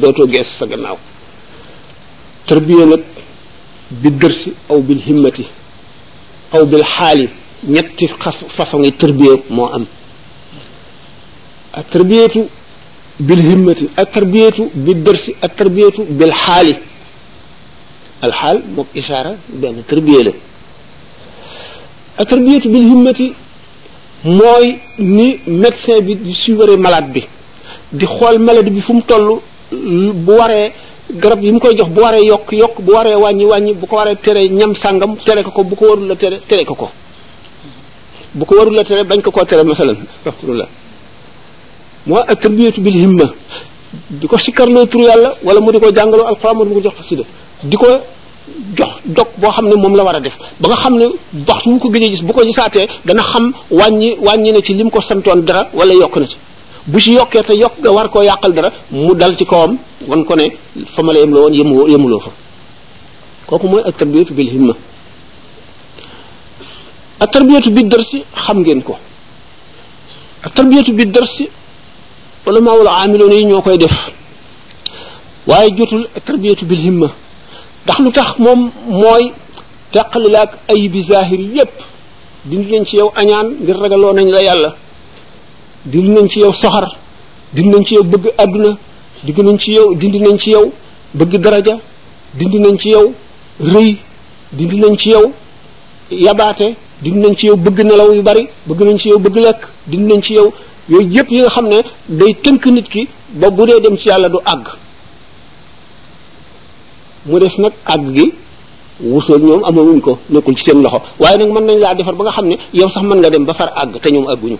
dootoo 0.00 0.26
gees 0.32 0.48
sa 0.58 0.64
gannaaw 0.70 0.98
tërbiye 2.48 2.84
nag 2.92 3.02
bi 4.02 4.08
dërsi 4.22 4.50
aw 4.70 4.78
bil 4.88 5.00
himmati 5.08 5.44
aw 6.54 6.62
bil 6.70 6.82
xaali 6.94 7.26
ñetti 7.74 8.04
xas 8.22 8.36
façon 8.56 8.82
yi 8.84 8.92
tërbiye 9.02 9.34
moo 9.56 9.68
am 9.76 9.84
ak 11.78 11.84
tërbiyetu 11.94 12.40
bil 13.28 13.40
himmati 13.50 13.86
ak 14.00 14.06
tërbiyetu 14.16 14.62
bi 14.84 14.92
dërsi 15.06 15.30
alxaal 18.24 18.58
mook 18.74 18.88
isaara 19.00 19.32
benn 19.60 19.76
tërbiye 19.90 20.22
la 20.26 20.32
tarbiyatu 22.26 22.68
bil 22.74 22.82
himmati 22.90 23.32
mooy 24.24 24.76
ni 24.98 25.28
médecin 25.46 25.98
bi 26.06 26.14
di 26.24 26.34
suivre 26.34 26.76
malade 26.76 27.10
bi 27.14 27.22
di 27.98 28.04
xool 28.06 28.38
malade 28.38 28.70
bi 28.74 28.80
fu 28.80 28.92
mu 28.94 29.02
toll 29.06 29.40
bu 30.24 30.32
waree 30.32 30.72
garab 31.10 31.42
yi 31.42 31.52
mu 31.52 31.58
koy 31.60 31.74
jox 31.76 31.88
bu 31.90 32.00
waree 32.00 32.24
yokk 32.24 32.52
yokk 32.52 32.80
bu 32.80 32.92
waree 32.92 33.14
wàññi 33.14 33.44
wàññi 33.46 33.74
bu 33.80 33.86
ko 33.86 33.96
waree 33.96 34.16
tere 34.16 34.48
ñam 34.48 34.74
sàngam 34.74 35.16
tere 35.16 35.42
ko 35.42 35.50
ko 35.50 35.62
bu 35.64 35.74
ko 35.76 35.84
warul 35.90 36.06
la 36.08 36.16
tere 36.16 36.40
tere 36.46 36.64
ko 36.64 36.74
ko 36.74 36.90
bu 38.34 38.44
ko 38.44 38.54
warul 38.58 38.74
la 38.74 38.84
tere 38.84 39.04
bañ 39.04 39.20
ko 39.22 39.30
koo 39.30 39.44
tere 39.44 39.62
masalan 39.62 39.96
astaxfirullah 40.16 40.68
mooy 42.06 42.22
ak 42.26 42.40
tarbiyatu 42.40 42.80
bil 42.80 42.94
himma 43.04 43.26
di 44.20 44.26
ko 44.26 44.36
sikkarloo 44.38 44.86
tur 44.88 45.00
yàlla 45.00 45.34
wala 45.44 45.60
mu 45.60 45.70
di 45.70 45.78
ko 45.78 45.92
jàngaloo 45.92 46.26
alxuraan 46.26 46.56
mu 46.56 46.64
di 46.66 46.72
ko 46.74 46.80
jox 46.80 46.94
xasida 46.98 47.22
di 47.62 47.76
ko 47.76 47.86
jox 48.76 48.94
dog 49.04 49.28
boo 49.38 49.50
xam 49.50 49.68
ne 49.70 49.76
moom 49.76 49.94
la 49.96 50.02
war 50.04 50.16
a 50.16 50.20
def 50.20 50.36
ba 50.60 50.68
nga 50.68 50.76
xam 50.76 50.94
ne 50.98 51.06
waxtu 51.48 51.70
wu 51.70 51.78
ko 51.78 51.88
gëj 51.88 52.04
a 52.04 52.08
gis 52.10 52.20
bu 52.22 52.32
ko 52.32 52.42
gisaatee 52.44 52.86
dana 53.04 53.22
xam 53.22 53.52
wàññi 53.70 54.16
wàññi 54.26 54.52
na 54.52 54.60
ci 54.60 54.74
lim 54.74 54.90
ko 54.90 55.00
santoon 55.00 55.42
dara 55.46 55.68
wala 55.72 55.92
yokk 55.94 56.16
na 56.16 56.26
ci 56.26 56.36
bu 56.86 56.98
ci 57.00 57.12
yokkee 57.12 57.42
te 57.42 57.52
yokk 57.54 57.78
nga 57.80 57.90
war 57.92 58.08
koo 58.10 58.22
yàqal 58.22 58.52
dara 58.52 58.70
mu 58.90 59.14
dal 59.14 59.36
ci 59.36 59.44
kawam 59.46 59.76
wan 60.06 60.24
ko 60.24 60.34
ne 60.36 60.52
fa 60.94 61.02
ma 61.02 61.12
la 61.12 61.18
yemloo 61.20 61.42
woon 61.42 61.54
yemu 61.54 61.88
yemuloo 61.88 62.20
fa 62.20 62.30
kooku 63.46 63.66
mooy 63.68 63.82
ak 63.84 63.96
tarbiyatu 63.98 64.32
bil 64.34 64.48
himma 64.48 64.74
ak 67.20 67.32
bi 67.74 67.84
darsi 67.84 68.22
xam 68.44 68.58
ngeen 68.60 68.82
ko 68.82 68.96
ak 70.44 70.54
tarbiyatu 70.54 70.92
bi 70.92 71.04
darsi 71.06 71.48
ulama 72.46 72.72
wala 72.74 72.90
amiloon 73.04 73.32
yi 73.32 73.44
ñoo 73.46 73.60
koy 73.62 73.78
def 73.78 74.10
waaye 75.46 75.70
jotul 75.76 76.06
ak 76.16 76.24
tarbiyatu 76.24 76.64
bil 76.66 76.78
himma 76.78 77.08
ndax 77.88 77.98
lu 78.04 78.10
tax 78.12 78.30
moom 78.44 78.60
mooy 79.00 79.24
teqali 79.92 80.28
la 80.30 80.42
ak 80.42 80.52
ayib 80.72 80.94
yi 80.94 81.02
zahir 81.02 81.40
yépp 81.56 81.70
dindi 82.50 82.70
nañ 82.72 82.84
ci 82.88 82.96
yow 82.96 83.08
añaan 83.16 83.46
ngir 83.62 83.76
ragaloo 83.80 84.12
nañ 84.18 84.28
la 84.34 84.40
yàlla 84.48 84.70
dindi 85.92 86.10
nañ 86.16 86.28
ci 86.30 86.40
yow 86.40 86.52
soxar 86.52 86.86
dindi 87.54 87.70
nañ 87.74 87.84
ci 87.86 87.94
yow 87.94 88.02
bëgg 88.12 88.26
àdduna 88.42 88.70
dindi 89.26 89.42
nañ 89.48 89.56
ci 89.62 89.70
yow 89.76 89.86
dindi 90.00 90.18
nañ 90.26 90.36
ci 90.42 90.50
yow 90.54 90.64
bëgg 91.18 91.32
daraja 91.44 91.74
dindi 92.38 92.58
nañ 92.64 92.74
ci 92.80 92.88
yow 92.94 93.04
rëy 93.74 93.90
dindi 94.58 94.76
nañ 94.84 94.94
ci 95.00 95.08
yow 95.14 95.24
yabaate 96.26 96.66
dindi 97.02 97.20
nañ 97.24 97.34
ci 97.38 97.46
yow 97.46 97.56
bëgg 97.56 97.80
nelaw 97.84 98.10
yu 98.16 98.22
bari 98.22 98.48
bëgg 98.68 98.80
nañ 98.88 98.98
ci 99.00 99.08
yow 99.08 99.18
bëgg 99.18 99.36
lekk 99.44 99.60
dindi 99.90 100.12
nañ 100.12 100.20
ci 100.24 100.32
yow 100.36 100.52
yooyu 100.90 101.08
yépp 101.16 101.30
yi 101.30 101.40
nga 101.40 101.48
xam 101.50 101.68
ne 101.68 101.80
day 102.08 102.32
tënk 102.44 102.66
nit 102.66 102.88
ki 102.88 103.08
ba 103.40 103.48
bu 103.50 103.66
dee 103.66 103.80
dem 103.80 103.96
ci 103.96 104.08
yàlla 104.08 104.28
du 104.28 104.38
àgg 104.44 104.66
mu 107.30 107.38
def 107.44 107.54
nak 107.62 107.72
àgg 107.94 108.06
gi 108.16 108.24
wusul 109.12 109.40
ñoom 109.46 109.62
amawuñ 109.68 110.00
ko 110.00 110.18
nekkul 110.30 110.56
ci 110.56 110.64
seen 110.64 110.82
loxo 110.82 111.00
waaye 111.18 111.36
nag 111.38 111.50
mën 111.52 111.64
nañ 111.66 111.78
laa 111.78 111.94
defar 111.94 112.14
ba 112.14 112.24
nga 112.24 112.32
xam 112.32 112.46
ne 112.48 112.58
yow 112.72 112.88
sax 112.88 113.02
mën 113.04 113.18
nga 113.20 113.30
dem 113.30 113.44
ba 113.44 113.54
far 113.54 113.70
àgg 113.76 114.00
te 114.02 114.08
ñoom 114.10 114.26
àgguñu 114.28 114.58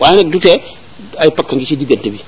waaye 0.00 0.16
nag 0.22 0.28
du 0.32 0.38
tee 0.38 0.58
ay 1.18 1.30
pakk 1.36 1.52
ngi 1.52 1.66
ci 1.66 1.76
diggante 1.76 2.08
bi 2.10 2.20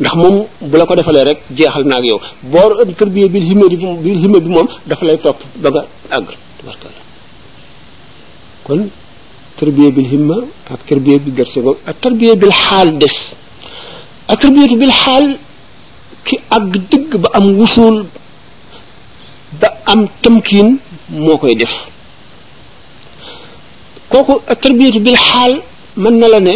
ndax 0.00 0.14
moom 0.16 0.44
bu 0.68 0.76
la 0.76 0.86
ko 0.86 0.94
defalee 0.94 1.24
rek 1.24 1.38
jeexal 1.50 1.84
naag 1.84 2.04
yow 2.04 2.20
boo 2.40 2.84
tërbiyee 2.98 3.28
bil 3.28 3.42
himma 3.50 3.66
bi 3.68 3.76
bil 3.78 4.18
himma 4.24 4.38
bi 4.40 4.48
moom 4.50 4.68
daf 4.86 5.00
lay 5.02 5.16
topp 5.18 5.38
ba 5.62 5.68
nga 5.70 5.86
àgg 6.10 6.28
tabarkalla 6.60 7.02
kon 8.64 8.88
tërbiyee 9.58 9.90
bil 9.92 10.08
himma 10.12 10.36
ak 10.72 10.80
tërbiyee 10.88 11.18
bi 11.18 11.32
gerse 11.36 11.58
ak 11.86 11.96
tërbiyee 12.00 12.36
bil 12.36 12.52
xaal 12.52 12.98
des 12.98 13.16
ak 14.28 14.40
tërbiyee 14.40 14.76
bil 14.76 14.92
xaal 14.92 15.26
ki 16.24 16.38
àgg 16.50 16.72
digg 16.90 17.16
ba 17.20 17.28
am 17.32 17.56
wusuul 17.58 18.04
ba 19.60 19.68
am 19.86 20.00
tamkiin 20.22 20.76
moo 21.22 21.36
koy 21.38 21.54
def 21.56 21.72
kooku 24.08 24.40
tarbiyatu 24.60 25.00
bil 25.00 25.16
xaal 25.26 25.52
mën 25.96 26.14
na 26.18 26.26
la 26.28 26.40
ne 26.40 26.54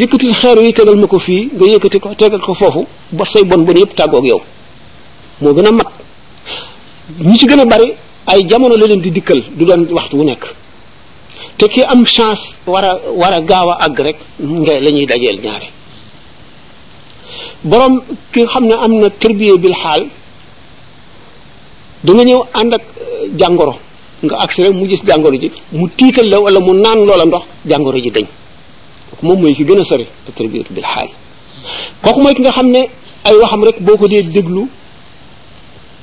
yëkkatil 0.00 0.34
xeeru 0.40 0.60
yi 0.66 0.72
tegal 0.72 0.96
ma 0.96 1.06
ko 1.06 1.18
fii 1.18 1.48
nga 1.56 1.66
yëkkati 1.66 1.98
ko 2.00 2.08
tegal 2.14 2.40
ko 2.40 2.54
foofu 2.54 2.86
ba 3.12 3.24
say 3.24 3.42
bon 3.44 3.62
bon 3.64 3.74
yëpp 3.76 3.96
tàggoog 3.96 4.24
yow 4.26 4.40
moo 5.40 5.54
gën 5.54 5.66
a 5.66 5.70
mag 5.72 5.88
ñi 7.28 7.36
ci 7.38 7.46
gën 7.46 7.60
a 7.60 7.64
bari 7.64 7.92
ay 8.26 8.46
jamono 8.48 8.76
la 8.76 8.86
leen 8.86 9.00
di 9.00 9.10
dikkal 9.10 9.42
du 9.56 9.64
doon 9.64 9.86
waxtu 9.90 10.16
wu 10.16 10.24
nekk 10.24 10.44
te 11.58 11.66
ki 11.68 11.82
am 11.82 12.04
chance 12.06 12.52
war 12.66 12.84
a 12.84 12.96
war 13.16 13.32
a 13.32 13.40
gaaw 13.40 13.70
a 13.70 13.76
àgg 13.86 13.98
rek 14.00 14.16
ngay 14.42 14.80
la 14.82 14.90
ñuy 14.90 15.06
dajeel 15.06 15.38
ñaare 15.42 15.76
borom 17.64 18.00
ki 18.32 18.46
xam 18.46 18.64
ne 18.68 18.74
am 18.74 18.92
na 19.00 19.08
tërbiye 19.08 19.56
bil 19.58 19.74
xaal 19.74 20.06
danga 22.04 22.22
ñëw 22.24 22.40
ànd 22.52 22.72
ak 22.74 22.82
eh, 22.82 23.28
jàngoro 23.38 23.74
nga 24.24 24.36
agsi 24.44 24.62
mu 24.68 24.86
gis 24.88 25.00
jàngoro 25.08 25.36
ji 25.42 25.50
mu 25.72 25.88
tiital 25.96 26.28
la 26.28 26.38
wala 26.40 26.60
mu 26.60 26.72
naan 26.74 26.98
loola 27.06 27.24
ndox 27.24 27.42
jàngoro 27.68 27.98
ji 28.04 28.10
dañ 28.10 28.26
kooku 29.10 29.26
moom 29.26 29.40
mooy 29.40 29.54
ki 29.54 29.64
gën 29.64 29.80
a 29.80 29.84
sori 29.84 30.06
tërbiyatu 30.36 30.72
bil 30.74 30.84
xaal 30.92 31.08
kooku 32.02 32.32
ki 32.34 32.42
nga 32.42 32.52
xam 32.56 32.68
ne 32.70 32.82
ay 33.28 33.34
waxam 33.40 33.62
rek 33.64 33.76
boo 33.84 33.96
ko 33.96 34.06
dee 34.08 34.22
déglu 34.34 34.62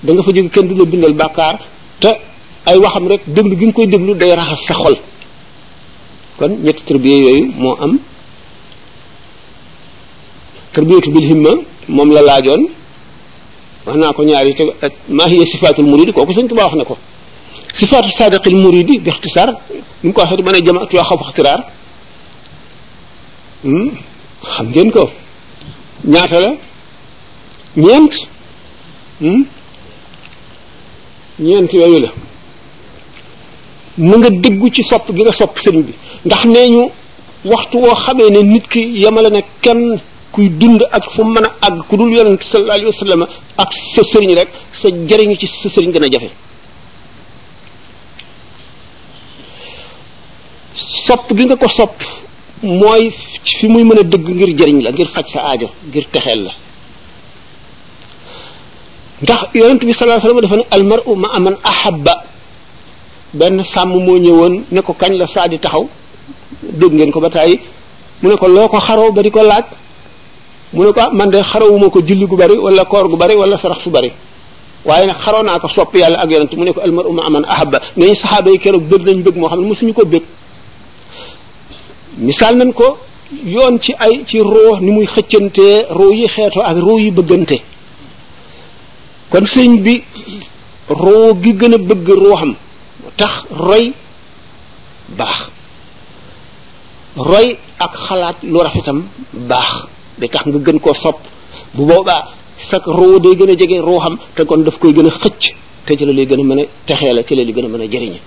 danga 0.04 0.20
nga 0.20 0.24
fa 0.26 0.32
jóge 0.36 0.50
kenn 0.54 0.68
du 0.68 0.76
la 0.80 0.84
bindal 0.92 1.14
bàkkaar 1.14 1.56
te 2.02 2.12
ay 2.70 2.78
waxam 2.84 3.08
rek 3.08 3.22
déglu 3.36 3.54
gi 3.60 3.66
nga 3.66 3.74
koy 3.74 3.88
déglu 3.94 4.12
day 4.20 4.32
raxas 4.36 4.62
sa 4.68 4.74
xol 4.82 4.96
kon 6.38 6.52
ñetti 6.66 6.82
tërbiye 6.88 7.18
yooyu 7.24 7.46
moo 7.62 7.76
am 7.84 7.94
tarbiyatu 10.76 11.10
bil 11.16 11.26
himma 11.32 11.54
moom 11.98 12.10
la 12.16 12.22
laajoon 12.30 12.62
wax 13.86 13.96
naa 14.04 14.12
ko 14.18 14.22
ñaar 14.30 14.46
yi 14.50 14.54
te 14.60 14.64
maa 15.18 15.28
hiya 15.32 15.46
sifaatul 15.54 15.88
muridi 15.92 16.12
kooku 16.18 16.34
sëñ 16.38 16.46
Tuubaa 16.50 16.68
wax 16.68 16.76
na 16.80 16.86
ko 16.90 16.96
sifaatu 17.82 18.10
saadiqil 18.20 18.56
muridi 18.64 18.94
bi 19.04 19.10
ixtisaar 19.16 19.50
ni 20.04 20.08
mu 20.08 20.14
ko 20.16 20.20
waxee 20.24 20.44
mën 20.48 20.56
a 20.58 20.60
jamaatu 20.68 20.94
xaw 21.10 21.20
ixtiraar 21.28 21.60
hmm? 23.66 23.88
xam 24.54 24.66
ngeen 24.74 24.90
ko 24.96 25.04
la 26.14 26.24
ñeent 27.84 28.14
hmm? 29.24 29.42
ñeent 31.48 31.72
yooyu 31.80 32.00
la 32.06 32.10
na 34.20 34.28
dëggu 34.44 34.68
ci 34.76 34.82
sopp 34.90 35.06
gi 35.16 35.22
nga 35.24 35.32
sopp 35.40 35.54
sëriñ 35.64 35.84
bi 35.88 35.94
ndax 36.28 36.42
nee 36.54 36.68
ñu 36.76 36.84
waxtu 37.52 37.76
woo 37.84 37.96
xamee 38.04 38.30
ne 38.34 38.40
nit 38.54 38.66
ki 38.72 38.82
yemale 39.04 39.30
na 39.34 39.42
kenn 39.64 39.84
kuy 40.36 40.50
dund 40.60 40.82
ak 40.98 41.06
fu 41.16 41.24
man 41.24 41.46
a 41.48 41.50
àgg 41.66 41.80
ku 41.88 41.94
dul 41.98 42.12
yonent 42.18 42.42
sallallahu 42.50 42.76
alayhi 42.80 42.92
wa 42.94 43.00
sallam 43.04 43.22
ak 43.64 43.70
sa 43.94 44.02
sëriñ 44.12 44.32
rek 44.38 44.50
sa 44.80 44.88
jariñu 45.10 45.36
ci 45.40 45.48
sa 45.48 45.68
sëriñ 45.76 45.92
dana 45.96 46.08
jafe 46.14 46.30
sopp 51.06 51.26
gi 51.38 51.44
nga 51.46 51.56
ko 51.62 51.68
sopp 51.78 51.96
mooy 52.80 53.04
fi 53.58 53.66
muy 53.74 53.84
mën 53.90 53.98
a 54.02 54.04
dëgg 54.12 54.28
ngir 54.38 54.52
jariñ 54.60 54.80
la 54.86 54.90
ngir 54.92 55.08
xaj 55.14 55.26
sa 55.34 55.40
ajo 55.54 55.68
ngir 55.90 56.06
texeel 56.14 56.42
la 56.46 56.52
ndax 59.24 59.42
yonent 59.60 59.82
bi 59.88 59.94
sallallahu 59.94 60.18
alayhi 60.18 60.26
wa 60.26 60.28
sallam 60.30 60.44
dafa 60.46 60.58
ne 60.60 60.66
al 60.76 60.84
mar'u 60.92 61.12
ma 61.24 61.28
aman 61.38 61.56
ahabba 61.72 62.14
benn 63.40 63.58
sàmm 63.74 63.94
moo 64.06 64.18
ñëwoon 64.24 64.54
ne 64.74 64.80
ko 64.86 64.94
kañ 65.02 65.14
la 65.22 65.28
saa 65.34 65.48
di 65.52 65.58
taxaw 65.64 65.86
dégg 66.80 66.92
ngeen 66.98 67.12
ko 67.14 67.20
ba 67.26 67.30
tàyyi 67.36 67.58
mu 68.20 68.26
ne 68.30 68.36
ko 68.42 68.48
loo 68.56 68.68
ko 68.72 68.78
xaroo 68.88 69.12
ba 69.16 69.22
di 69.28 69.32
ko 69.38 69.42
laaj 69.52 69.66
mu 70.74 70.84
ne 70.86 70.92
ko 70.92 71.00
ah, 71.02 71.10
man 71.12 71.30
de 71.30 71.38
xarawuma 71.42 71.90
ko 71.92 72.00
julli 72.02 72.26
gu 72.26 72.36
bari 72.38 72.58
wala 72.58 72.86
koor 72.86 73.08
gu 73.08 73.16
bari 73.16 73.36
wala 73.36 73.58
sarax 73.58 73.80
su 73.84 73.90
bari 73.90 74.12
waaye 74.86 75.08
nag 75.08 75.18
xaroo 75.18 75.44
naa 75.44 75.60
ko 75.60 75.68
sopp 75.68 75.94
yàlla 75.96 76.20
ak 76.20 76.30
yonent 76.30 76.52
mu 76.56 76.64
ne 76.64 76.74
ko 76.74 76.82
almar 76.82 77.06
uma 77.08 77.24
aman 77.26 77.44
ahaba 77.48 77.80
ne 77.98 78.08
ñu 78.08 78.16
saxaaba 78.16 78.50
yi 78.52 78.58
keroog 78.60 78.84
bëgg 78.90 79.06
nañ 79.08 79.20
bëgg 79.24 79.38
moo 79.38 79.48
xam 79.50 79.60
ne 79.62 79.68
mosuñu 79.68 79.94
ko 79.94 80.06
bëgg 80.06 80.24
misaal 82.18 82.56
nañ 82.58 82.72
ko 82.74 82.98
yoon 83.46 83.80
ci 83.80 83.94
ay 84.00 84.24
ci 84.28 84.40
roo 84.40 84.80
ni 84.80 84.92
muy 84.92 85.06
xëccantee 85.06 85.86
roo 85.90 86.12
yi 86.12 86.28
xeetoo 86.28 86.62
ak 86.64 86.78
roo 86.78 86.98
yi 87.00 87.12
bëggante 87.12 87.58
kon 89.30 89.46
sëñ 89.46 89.82
bi 89.84 90.04
roo 90.90 91.34
gi 91.44 91.54
gën 91.54 91.74
a 91.74 91.78
bëgg 91.78 92.08
ruuxam 92.10 92.54
tax 93.18 93.34
roy 93.58 93.92
baax 95.18 95.38
roy 97.18 97.58
ak 97.80 97.94
xalaat 98.08 98.38
lu 98.44 98.60
rafetam 98.62 99.00
baax 99.50 99.95
day 100.20 100.28
tax 100.30 100.46
nga 100.48 100.60
gën 100.66 100.80
koo 100.80 100.94
sopp 100.94 101.20
bu 101.76 101.84
boobaa 101.86 102.24
sa 102.58 102.80
roo 102.86 103.20
day 103.20 103.36
gën 103.36 103.50
a 103.52 103.56
jege 103.56 103.78
ruuxam 103.82 104.18
te 104.36 104.44
kon 104.46 104.64
daf 104.64 104.78
koy 104.80 104.94
gën 104.94 105.08
a 105.08 105.12
xëcc 105.12 105.44
te 105.86 105.94
ci 105.98 106.06
la 106.06 106.14
lay 106.14 106.26
gën 106.26 106.40
a 106.40 106.44
mën 106.44 106.60
a 106.60 106.66
texee 106.88 107.14
la 107.14 107.24
ci 107.24 107.36
la 107.36 107.44
lay 107.44 107.54
gën 107.54 107.66
a 107.66 107.68
mën 107.68 107.82
a 107.82 107.86
jëriñe 107.88 108.20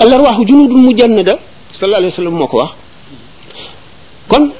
alarwaaxu 0.00 0.42
junudun 0.48 0.82
mujannada 0.86 1.38
sallallahu 1.78 2.00
alayhi 2.00 2.12
wa 2.12 2.16
sallam 2.18 2.34
moo 2.34 2.46
ko 2.46 2.56
wax 2.60 2.72
kon 4.28 4.50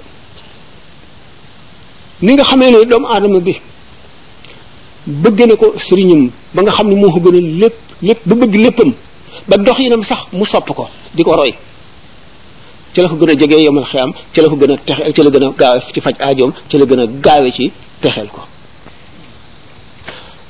ni 2.22 2.32
nga 2.34 2.44
xamee 2.44 2.70
ne 2.70 2.84
doomu 2.84 3.06
aadama 3.08 3.40
bi 3.40 3.54
bëgg 5.22 5.40
na 5.48 5.54
ko 5.56 5.66
sëriñam 5.86 6.30
ba 6.54 6.62
nga 6.62 6.72
xam 6.72 6.88
ni 6.88 6.94
moo 6.96 7.10
ko 7.12 7.20
gën 7.20 7.36
a 7.36 7.40
lépp 7.60 7.76
lépp 8.02 8.20
ba 8.28 8.34
bëgg 8.40 8.54
léppam 8.64 8.92
ba 9.48 9.56
doxinam 9.56 10.04
sax 10.04 10.20
mu 10.32 10.44
sopp 10.46 10.68
ko 10.76 10.88
di 11.14 11.22
ko 11.24 11.32
roy 11.34 11.54
ci 12.92 13.00
la 13.00 13.08
ko 13.08 13.14
gën 13.16 13.30
a 13.30 13.36
jegee 13.38 13.60
yemal 13.62 13.84
xiyam 13.90 14.10
ci 14.32 14.40
la 14.40 14.48
ko 14.48 14.56
gën 14.58 14.72
a 14.72 14.76
texe 14.76 15.12
ci 15.14 15.22
la 15.22 15.28
a 15.28 15.50
gaawe 15.62 15.80
ci 15.94 16.00
faj 16.00 16.14
aajoom 16.18 16.52
ci 16.68 16.76
la 16.78 16.84
gën 16.84 16.98
a 17.00 17.06
gaawe 17.24 17.48
ci 17.52 17.70
texeel 18.00 18.28
ko 18.34 18.40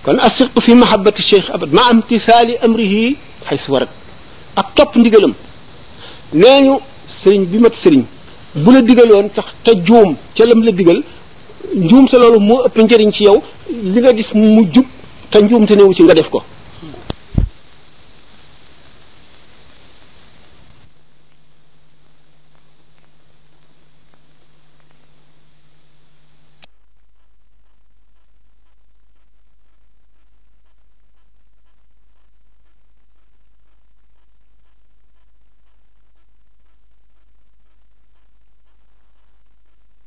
kon 0.03 0.17
as-sidq 0.19 0.57
fi 0.65 0.73
mahabbati 0.75 1.23
cheikh 1.23 1.47
abad 1.55 1.71
ma 1.77 1.83
imtisaali 1.93 2.55
amrihi 2.65 3.17
haysu 3.47 3.71
warat 3.73 3.91
ak 4.57 4.67
topp 4.77 4.97
ndigalam 4.97 5.35
nee 6.41 6.61
ñu 6.65 6.75
sëriñ 7.21 7.43
bi 7.51 7.59
mat 7.59 7.75
sëriñ 7.83 8.03
bu 8.63 8.71
la 8.75 8.81
digaloon 8.89 9.29
tax 9.37 9.49
te 9.65 9.73
juum 9.87 10.11
ca 10.35 10.45
lam 10.47 10.63
la 10.65 10.71
digal 10.73 10.99
njuum 11.77 12.09
sa 12.09 12.17
loolu 12.19 12.41
moo 12.41 12.61
ëpp 12.67 12.79
njëriñ 12.85 13.11
ci 13.17 13.25
yow 13.29 13.39
li 13.93 13.99
nga 14.01 14.13
gis 14.15 14.31
mu 14.35 14.63
jub 14.73 14.87
te 15.31 15.39
njuum 15.45 15.67
te 15.67 15.75
newu 15.77 15.93
ci 15.95 16.03
nga 16.05 16.15
def 16.15 16.31
ko 16.31 16.60